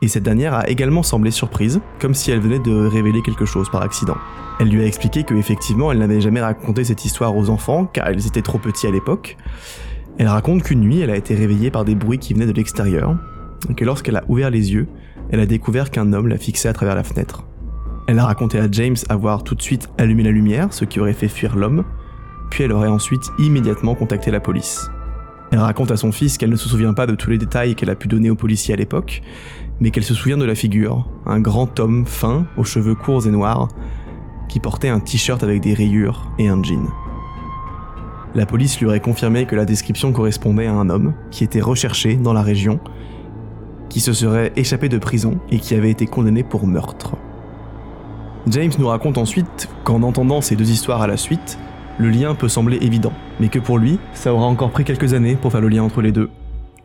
et 0.03 0.09
cette 0.09 0.25
dernière 0.25 0.53
a 0.53 0.69
également 0.69 1.03
semblé 1.03 1.31
surprise, 1.31 1.81
comme 2.01 2.13
si 2.13 2.31
elle 2.31 2.41
venait 2.41 2.59
de 2.59 2.87
révéler 2.87 3.23
quelque 3.23 3.47
chose 3.47 3.71
par 3.71 3.83
accident. 3.83 4.17
Elle 4.61 4.69
lui 4.69 4.83
a 4.83 4.87
expliqué 4.87 5.23
que 5.23 5.35
effectivement 5.35 5.91
elle 5.91 5.99
n'avait 5.99 6.21
jamais 6.21 6.41
raconté 6.41 6.85
cette 6.85 7.05
histoire 7.05 7.35
aux 7.35 7.49
enfants, 7.49 7.87
car 7.87 8.11
ils 8.11 8.27
étaient 8.27 8.43
trop 8.43 8.59
petits 8.59 8.87
à 8.87 8.91
l'époque. 8.91 9.37
Elle 10.19 10.29
raconte 10.29 10.65
qu'une 10.65 10.81
nuit 10.81 11.01
elle 11.01 11.11
a 11.11 11.17
été 11.17 11.35
réveillée 11.35 11.71
par 11.71 11.85
des 11.85 11.95
bruits 11.95 12.19
qui 12.19 12.35
venaient 12.35 12.47
de 12.47 12.53
l'extérieur, 12.53 13.17
et 13.71 13.75
que 13.75 13.85
lorsqu'elle 13.85 14.17
a 14.17 14.25
ouvert 14.29 14.51
les 14.51 14.73
yeux, 14.73 14.87
elle 15.31 15.41
a 15.41 15.47
découvert 15.47 15.91
qu'un 15.91 16.13
homme 16.13 16.29
la 16.29 16.37
fixait 16.37 16.69
à 16.69 16.73
travers 16.73 16.95
la 16.95 17.05
fenêtre. 17.05 17.45
Elle 18.09 18.21
a 18.21 18.27
raconté 18.27 18.59
à 18.61 18.69
James 18.71 18.97
avoir 19.09 19.43
tout 19.43 19.57
de 19.57 19.63
suite 19.63 19.89
allumé 19.99 20.23
la 20.23 20.31
lumière, 20.31 20.73
ce 20.73 20.85
qui 20.85 21.01
aurait 21.01 21.13
fait 21.13 21.29
fuir 21.29 21.57
l'homme, 21.57 21.85
puis 22.51 22.63
elle 22.63 22.73
aurait 22.73 22.89
ensuite 22.89 23.33
immédiatement 23.39 23.97
contacté 23.97 24.31
la 24.31 24.39
police. 24.39 24.89
Elle 25.51 25.59
raconte 25.59 25.91
à 25.91 25.97
son 25.97 26.13
fils 26.13 26.39
qu'elle 26.39 26.51
ne 26.51 26.57
se 26.57 26.69
souvient 26.69 26.95
pas 26.95 27.07
de 27.07 27.17
tous 27.17 27.31
les 27.31 27.39
détails 27.39 27.75
qu'elle 27.75 27.91
a 27.91 27.97
pu 27.97 28.07
donner 28.07 28.31
aux 28.31 28.37
policiers 28.37 28.75
à 28.75 28.77
l'époque, 28.77 29.23
mais 29.81 29.91
qu'elle 29.91 30.05
se 30.05 30.15
souvient 30.15 30.37
de 30.37 30.45
la 30.45 30.55
figure, 30.55 31.09
un 31.27 31.41
grand 31.41 31.81
homme 31.81 32.07
fin, 32.07 32.47
aux 32.57 32.65
cheveux 32.65 32.95
courts 32.95 33.27
et 33.27 33.31
noirs, 33.31 33.69
qui 34.49 34.61
portait 34.61 34.89
un 34.89 35.01
t-shirt 35.01 35.43
avec 35.43 35.61
des 35.61 35.75
rayures 35.75 36.31
et 36.39 36.49
un 36.49 36.63
jean. 36.63 36.89
La 38.37 38.47
police 38.47 38.79
lui 38.79 38.87
aurait 38.87 39.01
confirmé 39.01 39.47
que 39.47 39.57
la 39.57 39.65
description 39.65 40.13
correspondait 40.13 40.67
à 40.67 40.73
un 40.73 40.91
homme 40.91 41.15
qui 41.33 41.43
était 41.43 41.61
recherché 41.61 42.15
dans 42.15 42.33
la 42.33 42.43
région, 42.43 42.79
qui 43.89 43.99
se 43.99 44.13
serait 44.13 44.53
échappé 44.55 44.89
de 44.89 44.99
prison 44.99 45.41
et 45.51 45.59
qui 45.59 45.75
avait 45.75 45.91
été 45.91 46.07
condamné 46.07 46.45
pour 46.45 46.67
meurtre. 46.67 47.17
James 48.49 48.71
nous 48.79 48.87
raconte 48.87 49.19
ensuite 49.19 49.69
qu'en 49.83 50.05
entendant 50.05 50.41
ces 50.41 50.55
deux 50.55 50.71
histoires 50.71 51.03
à 51.03 51.09
la 51.09 51.17
suite, 51.17 51.59
le 51.99 52.11
lien 52.11 52.37
peut 52.37 52.49
sembler 52.49 52.77
évident, 52.77 53.13
mais 53.41 53.49
que 53.49 53.59
pour 53.59 53.77
lui, 53.77 53.99
ça 54.15 54.33
aura 54.33 54.47
encore 54.47 54.71
pris 54.71 54.85
quelques 54.85 55.15
années 55.15 55.35
pour 55.35 55.51
faire 55.51 55.61
le 55.61 55.69
lien 55.69 55.83
entre 55.83 56.01
les 56.01 56.13
deux, 56.13 56.31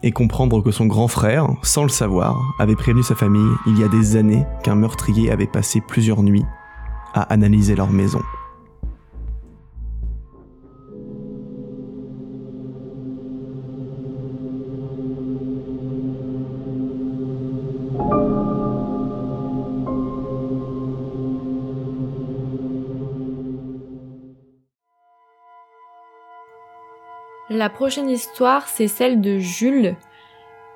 et 0.01 0.11
comprendre 0.11 0.63
que 0.63 0.71
son 0.71 0.87
grand 0.87 1.07
frère, 1.07 1.47
sans 1.61 1.83
le 1.83 1.89
savoir, 1.89 2.41
avait 2.57 2.75
prévenu 2.75 3.03
sa 3.03 3.13
famille 3.13 3.51
il 3.67 3.77
y 3.77 3.83
a 3.83 3.87
des 3.87 4.15
années 4.15 4.43
qu'un 4.63 4.73
meurtrier 4.73 5.29
avait 5.29 5.45
passé 5.45 5.81
plusieurs 5.87 6.23
nuits 6.23 6.45
à 7.13 7.21
analyser 7.31 7.75
leur 7.75 7.91
maison. 7.91 8.21
La 27.61 27.69
prochaine 27.69 28.09
histoire, 28.09 28.67
c'est 28.67 28.87
celle 28.87 29.21
de 29.21 29.37
Jules, 29.37 29.95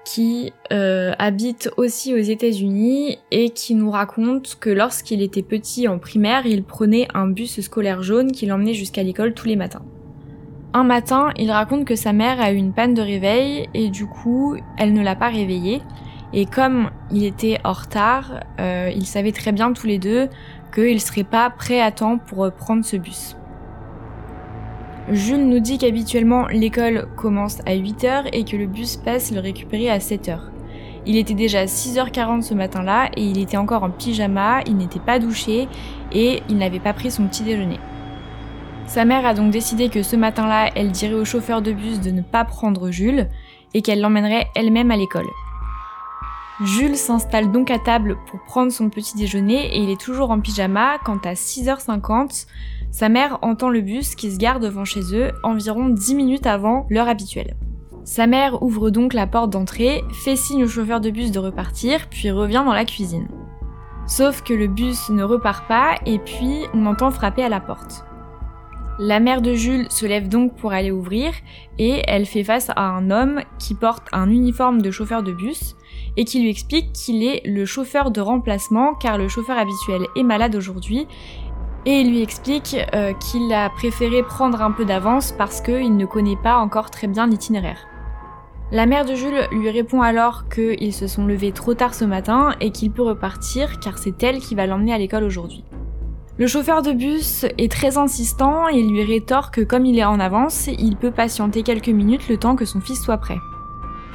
qui 0.03 0.53
euh, 0.71 1.13
habite 1.17 1.71
aussi 1.77 2.13
aux 2.13 2.19
États-Unis 2.19 3.17
et 3.31 3.49
qui 3.49 3.73
nous 3.73 3.89
raconte 3.89 4.57
que 4.59 4.69
lorsqu'il 4.69 5.23
était 5.23 5.41
petit 5.41 5.87
en 5.87 5.97
primaire, 5.97 6.45
il 6.45 6.63
prenait 6.63 7.07
un 7.15 7.25
bus 7.25 7.59
scolaire 7.59 8.03
jaune 8.03 8.31
qui 8.31 8.45
l'emmenait 8.45 8.75
jusqu'à 8.75 9.01
l'école 9.01 9.33
tous 9.33 9.47
les 9.47 9.55
matins. 9.55 9.81
Un 10.73 10.83
matin, 10.83 11.31
il 11.37 11.49
raconte 11.49 11.85
que 11.85 11.95
sa 11.95 12.13
mère 12.13 12.39
a 12.39 12.51
eu 12.51 12.55
une 12.55 12.71
panne 12.71 12.93
de 12.93 13.01
réveil 13.01 13.67
et 13.73 13.89
du 13.89 14.05
coup, 14.05 14.55
elle 14.77 14.93
ne 14.93 15.01
l'a 15.01 15.15
pas 15.15 15.29
réveillé. 15.29 15.81
Et 16.33 16.45
comme 16.45 16.91
il 17.09 17.23
était 17.23 17.57
en 17.63 17.73
retard, 17.73 18.41
euh, 18.59 18.91
ils 18.95 19.07
savaient 19.07 19.31
très 19.31 19.53
bien 19.53 19.73
tous 19.73 19.87
les 19.87 19.97
deux 19.97 20.29
qu'ils 20.71 21.01
seraient 21.01 21.23
pas 21.23 21.49
prêts 21.49 21.81
à 21.81 21.91
temps 21.91 22.19
pour 22.19 22.51
prendre 22.51 22.85
ce 22.85 22.97
bus. 22.97 23.35
Jules 25.11 25.47
nous 25.47 25.59
dit 25.59 25.77
qu'habituellement 25.77 26.47
l'école 26.47 27.07
commence 27.15 27.59
à 27.67 27.75
8h 27.75 28.29
et 28.33 28.43
que 28.43 28.55
le 28.55 28.65
bus 28.65 28.97
passe 28.97 29.31
le 29.31 29.39
récupérer 29.39 29.89
à 29.89 29.99
7h. 29.99 30.39
Il 31.05 31.15
était 31.17 31.35
déjà 31.35 31.65
6h40 31.65 32.41
ce 32.41 32.55
matin-là 32.55 33.11
et 33.15 33.23
il 33.23 33.39
était 33.39 33.57
encore 33.57 33.83
en 33.83 33.91
pyjama, 33.91 34.61
il 34.65 34.77
n'était 34.77 34.99
pas 34.99 35.19
douché 35.19 35.67
et 36.11 36.41
il 36.49 36.57
n'avait 36.57 36.79
pas 36.79 36.93
pris 36.93 37.11
son 37.11 37.27
petit 37.27 37.43
déjeuner. 37.43 37.79
Sa 38.87 39.05
mère 39.05 39.27
a 39.27 39.35
donc 39.35 39.51
décidé 39.51 39.89
que 39.89 40.01
ce 40.01 40.15
matin-là, 40.15 40.71
elle 40.75 40.91
dirait 40.91 41.13
au 41.13 41.25
chauffeur 41.25 41.61
de 41.61 41.71
bus 41.71 42.01
de 42.01 42.09
ne 42.09 42.21
pas 42.21 42.43
prendre 42.43 42.89
Jules 42.89 43.29
et 43.75 43.83
qu'elle 43.83 44.01
l'emmènerait 44.01 44.47
elle-même 44.55 44.89
à 44.89 44.97
l'école. 44.97 45.27
Jules 46.63 46.95
s'installe 46.95 47.51
donc 47.51 47.69
à 47.69 47.77
table 47.77 48.17
pour 48.27 48.39
prendre 48.43 48.71
son 48.71 48.89
petit 48.89 49.17
déjeuner 49.17 49.75
et 49.75 49.79
il 49.79 49.89
est 49.89 49.99
toujours 49.99 50.31
en 50.31 50.39
pyjama 50.39 50.97
quand 51.03 51.25
à 51.25 51.33
6h50, 51.33 52.47
sa 52.95 53.09
mère 53.09 53.39
entend 53.41 53.67
le 53.67 53.81
bus 53.81 54.15
qui 54.15 54.31
se 54.31 54.37
gare 54.37 54.61
devant 54.61 54.85
chez 54.85 55.01
eux 55.13 55.33
environ 55.43 55.89
10 55.89 56.15
minutes 56.15 56.45
avant 56.45 56.87
l'heure 56.89 57.09
habituelle. 57.09 57.57
Sa 58.05 58.25
mère 58.25 58.63
ouvre 58.63 58.89
donc 58.89 59.13
la 59.13 59.27
porte 59.27 59.49
d'entrée, 59.49 60.01
fait 60.13 60.37
signe 60.37 60.63
au 60.63 60.69
chauffeur 60.69 61.01
de 61.01 61.09
bus 61.09 61.29
de 61.29 61.39
repartir, 61.39 62.07
puis 62.09 62.31
revient 62.31 62.63
dans 62.65 62.71
la 62.71 62.85
cuisine. 62.85 63.27
Sauf 64.07 64.43
que 64.43 64.53
le 64.53 64.67
bus 64.67 65.09
ne 65.09 65.23
repart 65.23 65.67
pas 65.67 65.95
et 66.05 66.19
puis 66.19 66.61
on 66.73 66.85
entend 66.85 67.11
frapper 67.11 67.43
à 67.43 67.49
la 67.49 67.59
porte. 67.59 68.05
La 68.97 69.19
mère 69.19 69.41
de 69.41 69.53
Jules 69.55 69.91
se 69.91 70.05
lève 70.05 70.29
donc 70.29 70.55
pour 70.55 70.71
aller 70.71 70.91
ouvrir 70.91 71.33
et 71.77 72.01
elle 72.07 72.25
fait 72.25 72.45
face 72.45 72.69
à 72.77 72.81
un 72.81 73.11
homme 73.11 73.41
qui 73.59 73.75
porte 73.75 74.07
un 74.13 74.29
uniforme 74.29 74.81
de 74.81 74.89
chauffeur 74.89 75.21
de 75.21 75.33
bus 75.33 75.75
et 76.15 76.23
qui 76.23 76.39
lui 76.41 76.49
explique 76.49 76.93
qu'il 76.93 77.21
est 77.23 77.41
le 77.45 77.65
chauffeur 77.65 78.09
de 78.09 78.21
remplacement 78.21 78.93
car 78.93 79.17
le 79.17 79.27
chauffeur 79.27 79.57
habituel 79.57 80.03
est 80.15 80.23
malade 80.23 80.55
aujourd'hui 80.55 81.07
et 81.85 82.01
il 82.01 82.09
lui 82.09 82.21
explique 82.21 82.75
euh, 82.93 83.13
qu'il 83.13 83.53
a 83.53 83.69
préféré 83.69 84.23
prendre 84.23 84.61
un 84.61 84.71
peu 84.71 84.85
d'avance 84.85 85.31
parce 85.31 85.61
qu'il 85.61 85.95
ne 85.95 86.05
connaît 86.05 86.37
pas 86.41 86.57
encore 86.57 86.89
très 86.89 87.07
bien 87.07 87.27
l'itinéraire. 87.27 87.87
La 88.71 88.87
mère 88.87 89.05
de 89.05 89.13
Jules 89.13 89.47
lui 89.51 89.69
répond 89.69 90.01
alors 90.01 90.49
qu'ils 90.49 90.93
se 90.93 91.05
sont 91.05 91.25
levés 91.25 91.51
trop 91.51 91.75
tard 91.75 91.93
ce 91.93 92.03
matin 92.03 92.55
et 92.61 92.71
qu'il 92.71 92.91
peut 92.91 93.03
repartir 93.03 93.79
car 93.79 93.99
c'est 93.99 94.23
elle 94.23 94.39
qui 94.39 94.55
va 94.55 94.65
l'emmener 94.65 94.93
à 94.93 94.97
l'école 94.97 95.23
aujourd'hui. 95.23 95.63
Le 96.37 96.47
chauffeur 96.47 96.81
de 96.81 96.91
bus 96.91 97.45
est 97.57 97.71
très 97.71 97.97
insistant 97.97 98.67
et 98.67 98.81
lui 98.81 99.03
rétorque 99.03 99.55
que 99.55 99.61
comme 99.61 99.85
il 99.85 99.97
est 99.97 100.03
en 100.03 100.19
avance, 100.19 100.67
il 100.67 100.97
peut 100.97 101.11
patienter 101.11 101.63
quelques 101.63 101.89
minutes 101.89 102.27
le 102.27 102.37
temps 102.37 102.55
que 102.55 102.65
son 102.65 102.81
fils 102.81 103.01
soit 103.01 103.17
prêt. 103.17 103.37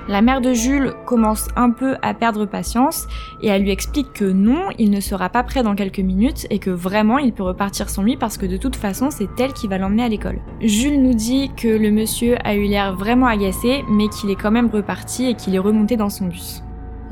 La 0.08 0.22
mère 0.22 0.40
de 0.40 0.52
Jules 0.52 0.94
commence 1.06 1.48
un 1.56 1.70
peu 1.70 1.96
à 2.02 2.14
perdre 2.14 2.46
patience 2.46 3.06
et 3.42 3.48
elle 3.48 3.62
lui 3.62 3.70
explique 3.70 4.12
que 4.12 4.24
non, 4.24 4.70
il 4.78 4.90
ne 4.90 5.00
sera 5.00 5.28
pas 5.28 5.42
prêt 5.42 5.62
dans 5.62 5.74
quelques 5.74 6.00
minutes 6.00 6.46
et 6.50 6.58
que 6.58 6.70
vraiment 6.70 7.18
il 7.18 7.32
peut 7.32 7.42
repartir 7.42 7.88
sans 7.90 8.02
lui 8.02 8.16
parce 8.16 8.36
que 8.36 8.46
de 8.46 8.56
toute 8.56 8.76
façon 8.76 9.10
c'est 9.10 9.28
elle 9.38 9.52
qui 9.52 9.68
va 9.68 9.78
l'emmener 9.78 10.02
à 10.02 10.08
l'école. 10.08 10.40
Jules 10.60 11.02
nous 11.02 11.14
dit 11.14 11.50
que 11.56 11.68
le 11.68 11.90
monsieur 11.90 12.36
a 12.44 12.54
eu 12.54 12.64
l'air 12.64 12.96
vraiment 12.96 13.26
agacé 13.26 13.84
mais 13.88 14.08
qu'il 14.08 14.30
est 14.30 14.36
quand 14.36 14.50
même 14.50 14.70
reparti 14.70 15.26
et 15.26 15.34
qu'il 15.34 15.54
est 15.54 15.60
remonté 15.60 15.96
dans 15.96 16.10
son 16.10 16.26
bus. 16.26 16.62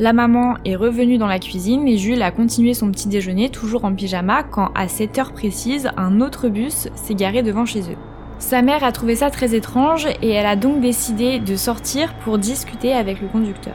La 0.00 0.12
maman 0.12 0.56
est 0.64 0.76
revenue 0.76 1.18
dans 1.18 1.26
la 1.26 1.40
cuisine 1.40 1.86
et 1.88 1.98
Jules 1.98 2.22
a 2.22 2.30
continué 2.30 2.72
son 2.72 2.90
petit 2.90 3.08
déjeuner 3.08 3.50
toujours 3.50 3.84
en 3.84 3.92
pyjama 3.92 4.44
quand 4.44 4.70
à 4.74 4.88
7 4.88 5.18
heures 5.18 5.32
précises 5.32 5.90
un 5.96 6.20
autre 6.20 6.48
bus 6.48 6.88
s'est 6.94 7.16
garé 7.16 7.42
devant 7.42 7.66
chez 7.66 7.80
eux. 7.80 7.98
Sa 8.38 8.62
mère 8.62 8.84
a 8.84 8.92
trouvé 8.92 9.16
ça 9.16 9.30
très 9.30 9.54
étrange 9.54 10.06
et 10.22 10.30
elle 10.30 10.46
a 10.46 10.56
donc 10.56 10.80
décidé 10.80 11.40
de 11.40 11.56
sortir 11.56 12.14
pour 12.20 12.38
discuter 12.38 12.92
avec 12.92 13.20
le 13.20 13.28
conducteur. 13.28 13.74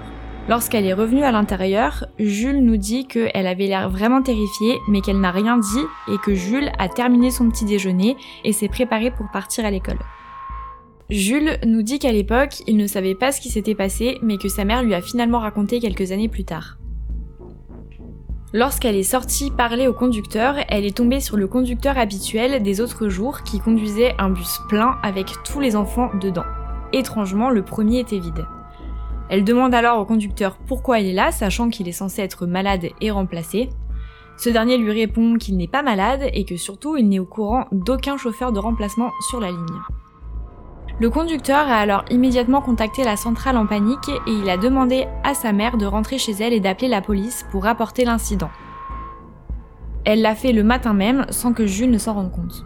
Lorsqu'elle 0.49 0.85
est 0.85 0.93
revenue 0.93 1.23
à 1.23 1.31
l'intérieur, 1.31 2.05
Jules 2.17 2.63
nous 2.63 2.77
dit 2.77 3.05
qu'elle 3.05 3.47
avait 3.47 3.67
l'air 3.67 3.89
vraiment 3.89 4.21
terrifiée 4.21 4.77
mais 4.87 5.01
qu'elle 5.01 5.19
n'a 5.19 5.31
rien 5.31 5.57
dit 5.57 5.85
et 6.13 6.17
que 6.17 6.33
Jules 6.33 6.71
a 6.79 6.89
terminé 6.89 7.29
son 7.29 7.49
petit 7.49 7.65
déjeuner 7.65 8.15
et 8.43 8.53
s'est 8.53 8.67
préparé 8.67 9.11
pour 9.11 9.29
partir 9.31 9.65
à 9.65 9.71
l'école. 9.71 9.99
Jules 11.09 11.59
nous 11.65 11.81
dit 11.81 11.99
qu'à 11.99 12.11
l'époque, 12.11 12.63
il 12.65 12.77
ne 12.77 12.87
savait 12.87 13.15
pas 13.15 13.31
ce 13.31 13.41
qui 13.41 13.49
s'était 13.49 13.75
passé 13.75 14.17
mais 14.21 14.37
que 14.37 14.49
sa 14.49 14.65
mère 14.65 14.83
lui 14.83 14.93
a 14.93 15.01
finalement 15.01 15.39
raconté 15.39 15.79
quelques 15.79 16.11
années 16.11 16.29
plus 16.29 16.45
tard. 16.45 16.77
Lorsqu'elle 18.55 18.95
est 18.95 19.01
sortie 19.01 19.49
parler 19.49 19.87
au 19.87 19.93
conducteur, 19.93 20.57
elle 20.67 20.85
est 20.85 20.97
tombée 20.97 21.19
sur 21.19 21.37
le 21.37 21.47
conducteur 21.47 21.97
habituel 21.97 22.61
des 22.61 22.81
autres 22.81 23.09
jours 23.09 23.41
qui 23.41 23.59
conduisait 23.59 24.13
un 24.19 24.29
bus 24.29 24.59
plein 24.69 24.99
avec 25.01 25.31
tous 25.43 25.59
les 25.59 25.75
enfants 25.75 26.11
dedans. 26.21 26.45
Étrangement, 26.91 27.49
le 27.49 27.63
premier 27.63 28.01
était 28.01 28.19
vide. 28.19 28.45
Elle 29.29 29.43
demande 29.43 29.73
alors 29.73 29.99
au 29.99 30.05
conducteur 30.05 30.57
pourquoi 30.67 30.99
il 30.99 31.07
est 31.07 31.13
là, 31.13 31.31
sachant 31.31 31.69
qu'il 31.69 31.87
est 31.87 31.93
censé 31.93 32.21
être 32.21 32.45
malade 32.45 32.89
et 33.01 33.09
remplacé. 33.09 33.69
Ce 34.37 34.49
dernier 34.49 34.77
lui 34.77 34.91
répond 34.91 35.37
qu'il 35.37 35.57
n'est 35.57 35.67
pas 35.67 35.81
malade 35.81 36.29
et 36.31 36.45
que 36.45 36.55
surtout 36.55 36.95
il 36.95 37.09
n'est 37.09 37.17
au 37.17 37.25
courant 37.25 37.65
d'aucun 37.71 38.17
chauffeur 38.17 38.51
de 38.51 38.59
remplacement 38.59 39.09
sur 39.31 39.39
la 39.39 39.49
ligne. 39.49 39.92
Le 40.99 41.09
conducteur 41.09 41.67
a 41.67 41.75
alors 41.75 42.05
immédiatement 42.11 42.61
contacté 42.61 43.03
la 43.03 43.17
centrale 43.17 43.57
en 43.57 43.65
panique 43.65 44.09
et 44.27 44.31
il 44.31 44.49
a 44.49 44.57
demandé 44.57 45.07
à 45.23 45.33
sa 45.33 45.51
mère 45.51 45.77
de 45.77 45.87
rentrer 45.87 46.19
chez 46.19 46.33
elle 46.33 46.53
et 46.53 46.59
d'appeler 46.59 46.87
la 46.87 47.01
police 47.01 47.45
pour 47.51 47.63
rapporter 47.63 48.05
l'incident. 48.05 48.51
Elle 50.05 50.21
l'a 50.21 50.35
fait 50.35 50.51
le 50.51 50.63
matin 50.63 50.93
même 50.93 51.25
sans 51.29 51.53
que 51.53 51.65
Jules 51.65 51.89
ne 51.89 51.97
s'en 51.97 52.13
rende 52.13 52.31
compte. 52.31 52.63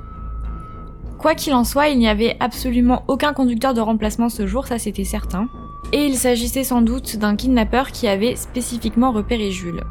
Quoi 1.17 1.35
qu'il 1.35 1.53
en 1.53 1.63
soit, 1.63 1.87
il 1.87 1.97
n'y 1.97 2.07
avait 2.07 2.35
absolument 2.39 3.03
aucun 3.07 3.33
conducteur 3.33 3.73
de 3.73 3.81
remplacement 3.81 4.29
ce 4.29 4.45
jour, 4.45 4.67
ça 4.67 4.77
c'était 4.77 5.03
certain. 5.03 5.47
Et 5.93 6.05
il 6.05 6.15
s'agissait 6.15 6.65
sans 6.65 6.81
doute 6.81 7.15
d'un 7.17 7.35
kidnappeur 7.35 7.91
qui 7.91 8.07
avait 8.07 8.35
spécifiquement 8.35 9.11
repéré 9.11 9.51
Jules. 9.51 9.83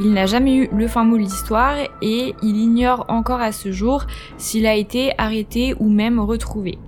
Il 0.00 0.12
n'a 0.12 0.26
jamais 0.26 0.56
eu 0.56 0.68
le 0.72 0.88
fin 0.88 1.04
mot 1.04 1.16
de 1.16 1.22
l'histoire 1.22 1.76
et 2.02 2.34
il 2.42 2.56
ignore 2.56 3.04
encore 3.08 3.40
à 3.40 3.52
ce 3.52 3.70
jour 3.70 4.06
s'il 4.38 4.66
a 4.66 4.74
été 4.74 5.12
arrêté 5.18 5.74
ou 5.78 5.88
même 5.88 6.18
retrouvé. 6.18 6.78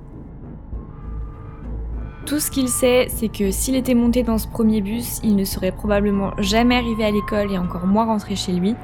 Tout 2.27 2.41
ce 2.41 2.51
qu'il 2.51 2.69
sait, 2.69 3.07
c'est 3.09 3.29
que 3.29 3.53
s'il 3.53 3.77
était 3.77 3.95
monté 3.95 4.25
dans 4.25 4.37
ce 4.37 4.49
premier 4.49 4.81
bus, 4.81 5.21
il 5.23 5.37
ne 5.37 5.45
serait 5.45 5.71
probablement 5.71 6.33
jamais 6.39 6.75
arrivé 6.75 7.05
à 7.05 7.13
l'école 7.13 7.53
et 7.53 7.59
encore 7.59 7.87
moins 7.87 8.05
rentré 8.05 8.35
chez 8.35 8.51
lui. 8.51 8.75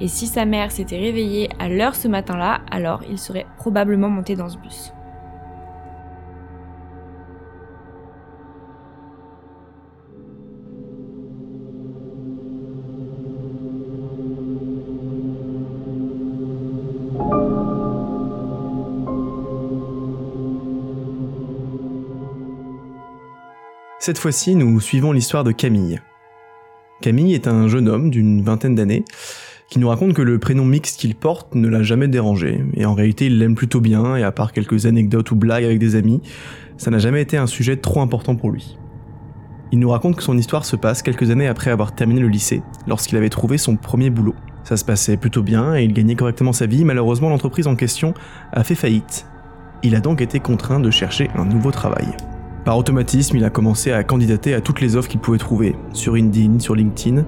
Et 0.00 0.08
si 0.08 0.26
sa 0.26 0.44
mère 0.46 0.72
s'était 0.72 0.98
réveillée 0.98 1.48
à 1.60 1.68
l'heure 1.68 1.94
ce 1.94 2.08
matin-là, 2.08 2.62
alors 2.68 3.02
il 3.08 3.18
serait 3.18 3.46
probablement 3.56 4.08
monté 4.08 4.34
dans 4.34 4.48
ce 4.48 4.58
bus. 4.58 4.92
Cette 24.06 24.18
fois-ci, 24.18 24.54
nous 24.54 24.78
suivons 24.78 25.10
l'histoire 25.10 25.42
de 25.42 25.50
Camille. 25.50 26.00
Camille 27.02 27.34
est 27.34 27.48
un 27.48 27.66
jeune 27.66 27.88
homme 27.88 28.08
d'une 28.08 28.40
vingtaine 28.40 28.76
d'années 28.76 29.04
qui 29.68 29.80
nous 29.80 29.88
raconte 29.88 30.12
que 30.12 30.22
le 30.22 30.38
prénom 30.38 30.64
mixte 30.64 31.00
qu'il 31.00 31.16
porte 31.16 31.56
ne 31.56 31.66
l'a 31.66 31.82
jamais 31.82 32.06
dérangé, 32.06 32.62
et 32.74 32.86
en 32.86 32.94
réalité 32.94 33.26
il 33.26 33.40
l'aime 33.40 33.56
plutôt 33.56 33.80
bien, 33.80 34.14
et 34.14 34.22
à 34.22 34.30
part 34.30 34.52
quelques 34.52 34.86
anecdotes 34.86 35.32
ou 35.32 35.34
blagues 35.34 35.64
avec 35.64 35.80
des 35.80 35.96
amis, 35.96 36.22
ça 36.76 36.92
n'a 36.92 37.00
jamais 37.00 37.20
été 37.20 37.36
un 37.36 37.48
sujet 37.48 37.78
trop 37.78 38.00
important 38.00 38.36
pour 38.36 38.52
lui. 38.52 38.78
Il 39.72 39.80
nous 39.80 39.90
raconte 39.90 40.14
que 40.14 40.22
son 40.22 40.38
histoire 40.38 40.64
se 40.64 40.76
passe 40.76 41.02
quelques 41.02 41.32
années 41.32 41.48
après 41.48 41.72
avoir 41.72 41.92
terminé 41.92 42.20
le 42.20 42.28
lycée, 42.28 42.62
lorsqu'il 42.86 43.18
avait 43.18 43.28
trouvé 43.28 43.58
son 43.58 43.74
premier 43.74 44.10
boulot. 44.10 44.36
Ça 44.62 44.76
se 44.76 44.84
passait 44.84 45.16
plutôt 45.16 45.42
bien 45.42 45.74
et 45.74 45.82
il 45.82 45.92
gagnait 45.92 46.14
correctement 46.14 46.52
sa 46.52 46.66
vie, 46.66 46.84
malheureusement 46.84 47.28
l'entreprise 47.28 47.66
en 47.66 47.74
question 47.74 48.14
a 48.52 48.62
fait 48.62 48.76
faillite. 48.76 49.26
Il 49.82 49.96
a 49.96 50.00
donc 50.00 50.20
été 50.20 50.38
contraint 50.38 50.78
de 50.78 50.92
chercher 50.92 51.28
un 51.34 51.44
nouveau 51.44 51.72
travail. 51.72 52.06
Par 52.66 52.76
automatisme, 52.76 53.36
il 53.36 53.44
a 53.44 53.50
commencé 53.50 53.92
à 53.92 54.02
candidater 54.02 54.52
à 54.52 54.60
toutes 54.60 54.80
les 54.80 54.96
offres 54.96 55.08
qu'il 55.08 55.20
pouvait 55.20 55.38
trouver, 55.38 55.76
sur 55.92 56.14
Indeed, 56.14 56.60
sur 56.60 56.74
LinkedIn, 56.74 57.24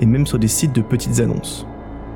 et 0.00 0.04
même 0.04 0.26
sur 0.26 0.36
des 0.36 0.48
sites 0.48 0.74
de 0.74 0.82
petites 0.82 1.20
annonces. 1.20 1.64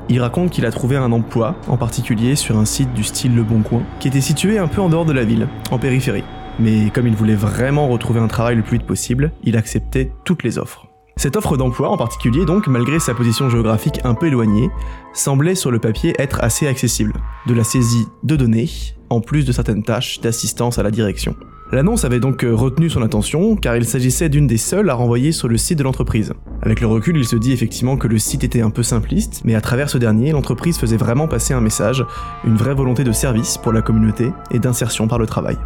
Il 0.09 0.19
raconte 0.19 0.49
qu'il 0.49 0.65
a 0.65 0.71
trouvé 0.71 0.97
un 0.97 1.13
emploi, 1.13 1.55
en 1.69 1.77
particulier 1.77 2.35
sur 2.35 2.57
un 2.57 2.65
site 2.65 2.93
du 2.93 3.05
style 3.05 3.33
Le 3.33 3.43
Bon 3.43 3.61
Coin, 3.61 3.83
qui 4.01 4.09
était 4.09 4.19
situé 4.19 4.59
un 4.59 4.67
peu 4.67 4.81
en 4.81 4.89
dehors 4.89 5.05
de 5.05 5.13
la 5.13 5.23
ville, 5.23 5.47
en 5.71 5.79
périphérie. 5.79 6.25
Mais 6.59 6.89
comme 6.93 7.07
il 7.07 7.15
voulait 7.15 7.35
vraiment 7.35 7.87
retrouver 7.87 8.19
un 8.19 8.27
travail 8.27 8.57
le 8.57 8.61
plus 8.61 8.77
vite 8.77 8.87
possible, 8.87 9.31
il 9.45 9.55
acceptait 9.55 10.11
toutes 10.25 10.43
les 10.43 10.57
offres. 10.57 10.85
Cette 11.15 11.37
offre 11.37 11.55
d'emploi 11.55 11.89
en 11.89 11.95
particulier, 11.95 12.43
donc, 12.43 12.67
malgré 12.67 12.99
sa 12.99 13.13
position 13.13 13.49
géographique 13.49 14.01
un 14.03 14.15
peu 14.15 14.27
éloignée, 14.27 14.69
semblait 15.13 15.55
sur 15.55 15.71
le 15.71 15.79
papier 15.79 16.13
être 16.19 16.43
assez 16.43 16.67
accessible. 16.67 17.13
De 17.47 17.53
la 17.53 17.63
saisie 17.63 18.05
de 18.23 18.35
données, 18.35 18.69
en 19.09 19.21
plus 19.21 19.45
de 19.45 19.53
certaines 19.53 19.83
tâches 19.83 20.19
d'assistance 20.19 20.77
à 20.77 20.83
la 20.83 20.91
direction. 20.91 21.37
L'annonce 21.75 22.05
avait 22.05 22.21
donc 22.21 22.45
euh, 22.45 22.55
retenu 22.55 22.89
son 22.89 23.01
attention 23.01 23.57
car 23.57 23.75
il 23.75 23.83
s'agissait 23.83 24.29
d'une 24.29 24.47
des 24.47 24.55
seules 24.55 24.89
à 24.89 24.93
renvoyer 24.93 25.33
sur 25.33 25.49
le 25.49 25.57
site 25.57 25.77
de 25.77 25.83
l'entreprise. 25.83 26.31
Avec 26.61 26.79
le 26.79 26.87
recul, 26.87 27.17
il 27.17 27.25
se 27.25 27.35
dit 27.35 27.51
effectivement 27.51 27.97
que 27.97 28.07
le 28.07 28.17
site 28.17 28.45
était 28.45 28.61
un 28.61 28.69
peu 28.69 28.81
simpliste, 28.81 29.41
mais 29.43 29.55
à 29.55 29.59
travers 29.59 29.89
ce 29.89 29.97
dernier, 29.97 30.31
l'entreprise 30.31 30.77
faisait 30.77 30.95
vraiment 30.95 31.27
passer 31.27 31.53
un 31.53 31.59
message, 31.59 32.05
une 32.45 32.55
vraie 32.55 32.73
volonté 32.73 33.03
de 33.03 33.11
service 33.11 33.57
pour 33.57 33.73
la 33.73 33.81
communauté 33.81 34.31
et 34.51 34.59
d'insertion 34.59 35.09
par 35.09 35.19
le 35.19 35.25
travail. 35.25 35.57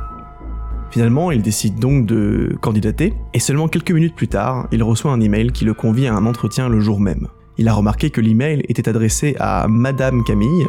Finalement, 0.89 1.29
il 1.29 1.43
décide 1.43 1.79
donc 1.79 2.07
de 2.07 2.57
candidater, 2.59 3.13
et 3.35 3.39
seulement 3.39 3.67
quelques 3.67 3.91
minutes 3.91 4.15
plus 4.15 4.29
tard, 4.29 4.67
il 4.71 4.81
reçoit 4.81 5.11
un 5.11 5.21
email 5.21 5.51
qui 5.51 5.63
le 5.63 5.75
convie 5.75 6.07
à 6.07 6.15
un 6.15 6.25
entretien 6.25 6.69
le 6.69 6.79
jour 6.79 6.99
même. 6.99 7.27
Il 7.59 7.67
a 7.67 7.73
remarqué 7.75 8.09
que 8.09 8.19
l'email 8.19 8.65
était 8.67 8.89
adressé 8.89 9.35
à 9.39 9.67
Madame 9.67 10.23
Camille. 10.23 10.65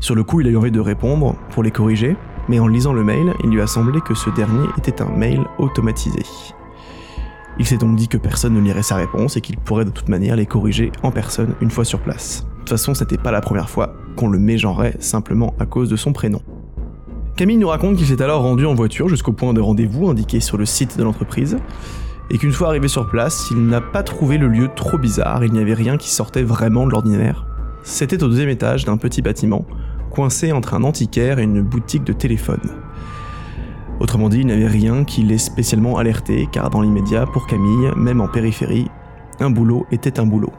Sur 0.00 0.14
le 0.14 0.24
coup, 0.24 0.40
il 0.40 0.46
a 0.46 0.50
eu 0.50 0.56
envie 0.56 0.70
de 0.70 0.80
répondre 0.80 1.36
pour 1.50 1.62
les 1.62 1.70
corriger, 1.70 2.16
mais 2.48 2.58
en 2.58 2.66
lisant 2.66 2.92
le 2.92 3.04
mail, 3.04 3.34
il 3.44 3.50
lui 3.50 3.60
a 3.60 3.66
semblé 3.66 4.00
que 4.00 4.14
ce 4.14 4.30
dernier 4.30 4.66
était 4.78 5.02
un 5.02 5.08
mail 5.08 5.44
automatisé. 5.58 6.22
Il 7.58 7.66
s'est 7.66 7.78
donc 7.78 7.96
dit 7.96 8.08
que 8.08 8.18
personne 8.18 8.54
ne 8.54 8.60
lirait 8.60 8.82
sa 8.82 8.96
réponse 8.96 9.36
et 9.36 9.40
qu'il 9.40 9.56
pourrait 9.56 9.86
de 9.86 9.90
toute 9.90 10.08
manière 10.08 10.36
les 10.36 10.46
corriger 10.46 10.92
en 11.02 11.10
personne 11.10 11.54
une 11.60 11.70
fois 11.70 11.84
sur 11.84 12.00
place. 12.00 12.44
De 12.44 12.58
toute 12.58 12.70
façon, 12.70 12.94
c'était 12.94 13.16
pas 13.16 13.30
la 13.30 13.40
première 13.40 13.70
fois 13.70 13.94
qu'on 14.16 14.28
le 14.28 14.38
mégenrait 14.38 14.96
simplement 14.98 15.54
à 15.58 15.66
cause 15.66 15.88
de 15.88 15.96
son 15.96 16.12
prénom. 16.12 16.42
Camille 17.36 17.58
nous 17.58 17.68
raconte 17.68 17.96
qu'il 17.96 18.06
s'est 18.06 18.22
alors 18.22 18.42
rendu 18.42 18.66
en 18.66 18.74
voiture 18.74 19.08
jusqu'au 19.08 19.32
point 19.32 19.52
de 19.52 19.60
rendez-vous 19.60 20.08
indiqué 20.08 20.40
sur 20.40 20.56
le 20.56 20.64
site 20.64 20.98
de 20.98 21.04
l'entreprise, 21.04 21.58
et 22.30 22.38
qu'une 22.38 22.52
fois 22.52 22.68
arrivé 22.68 22.88
sur 22.88 23.08
place, 23.08 23.48
il 23.50 23.66
n'a 23.66 23.80
pas 23.80 24.02
trouvé 24.02 24.36
le 24.36 24.48
lieu 24.48 24.68
trop 24.74 24.98
bizarre, 24.98 25.44
il 25.44 25.52
n'y 25.52 25.60
avait 25.60 25.74
rien 25.74 25.96
qui 25.96 26.10
sortait 26.10 26.42
vraiment 26.42 26.86
de 26.86 26.90
l'ordinaire. 26.90 27.46
C'était 27.82 28.22
au 28.24 28.28
deuxième 28.28 28.48
étage 28.48 28.84
d'un 28.84 28.96
petit 28.96 29.22
bâtiment, 29.22 29.64
coincé 30.16 30.50
entre 30.50 30.72
un 30.72 30.82
antiquaire 30.82 31.38
et 31.38 31.42
une 31.42 31.60
boutique 31.60 32.04
de 32.04 32.14
téléphone. 32.14 32.70
Autrement 34.00 34.30
dit, 34.30 34.40
il 34.40 34.46
n'y 34.46 34.52
avait 34.52 34.66
rien 34.66 35.04
qui 35.04 35.22
l'ait 35.22 35.36
spécialement 35.36 35.98
alerté, 35.98 36.48
car 36.50 36.70
dans 36.70 36.80
l'immédiat, 36.80 37.26
pour 37.26 37.46
Camille, 37.46 37.90
même 37.98 38.22
en 38.22 38.26
périphérie, 38.26 38.90
un 39.40 39.50
boulot 39.50 39.84
était 39.92 40.18
un 40.18 40.24
boulot. 40.24 40.54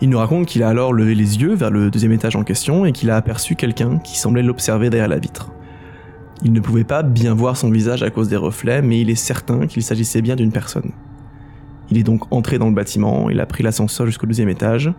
Il 0.00 0.08
nous 0.08 0.18
raconte 0.18 0.46
qu'il 0.46 0.64
a 0.64 0.68
alors 0.68 0.92
levé 0.92 1.14
les 1.14 1.40
yeux 1.40 1.54
vers 1.54 1.70
le 1.70 1.92
deuxième 1.92 2.10
étage 2.10 2.34
en 2.34 2.42
question 2.42 2.84
et 2.84 2.90
qu'il 2.90 3.08
a 3.10 3.16
aperçu 3.16 3.54
quelqu'un 3.54 3.98
qui 3.98 4.18
semblait 4.18 4.42
l'observer 4.42 4.90
derrière 4.90 5.06
la 5.06 5.20
vitre. 5.20 5.52
Il 6.42 6.52
ne 6.52 6.58
pouvait 6.58 6.82
pas 6.82 7.04
bien 7.04 7.34
voir 7.34 7.56
son 7.56 7.70
visage 7.70 8.02
à 8.02 8.10
cause 8.10 8.28
des 8.28 8.36
reflets, 8.36 8.82
mais 8.82 9.00
il 9.00 9.10
est 9.10 9.14
certain 9.14 9.68
qu'il 9.68 9.84
s'agissait 9.84 10.22
bien 10.22 10.34
d'une 10.34 10.50
personne. 10.50 10.90
Il 11.88 11.98
est 11.98 12.02
donc 12.02 12.32
entré 12.32 12.58
dans 12.58 12.68
le 12.68 12.74
bâtiment, 12.74 13.30
il 13.30 13.38
a 13.38 13.46
pris 13.46 13.62
l'ascenseur 13.62 14.06
jusqu'au 14.06 14.26
deuxième 14.26 14.48
étage, 14.48 14.92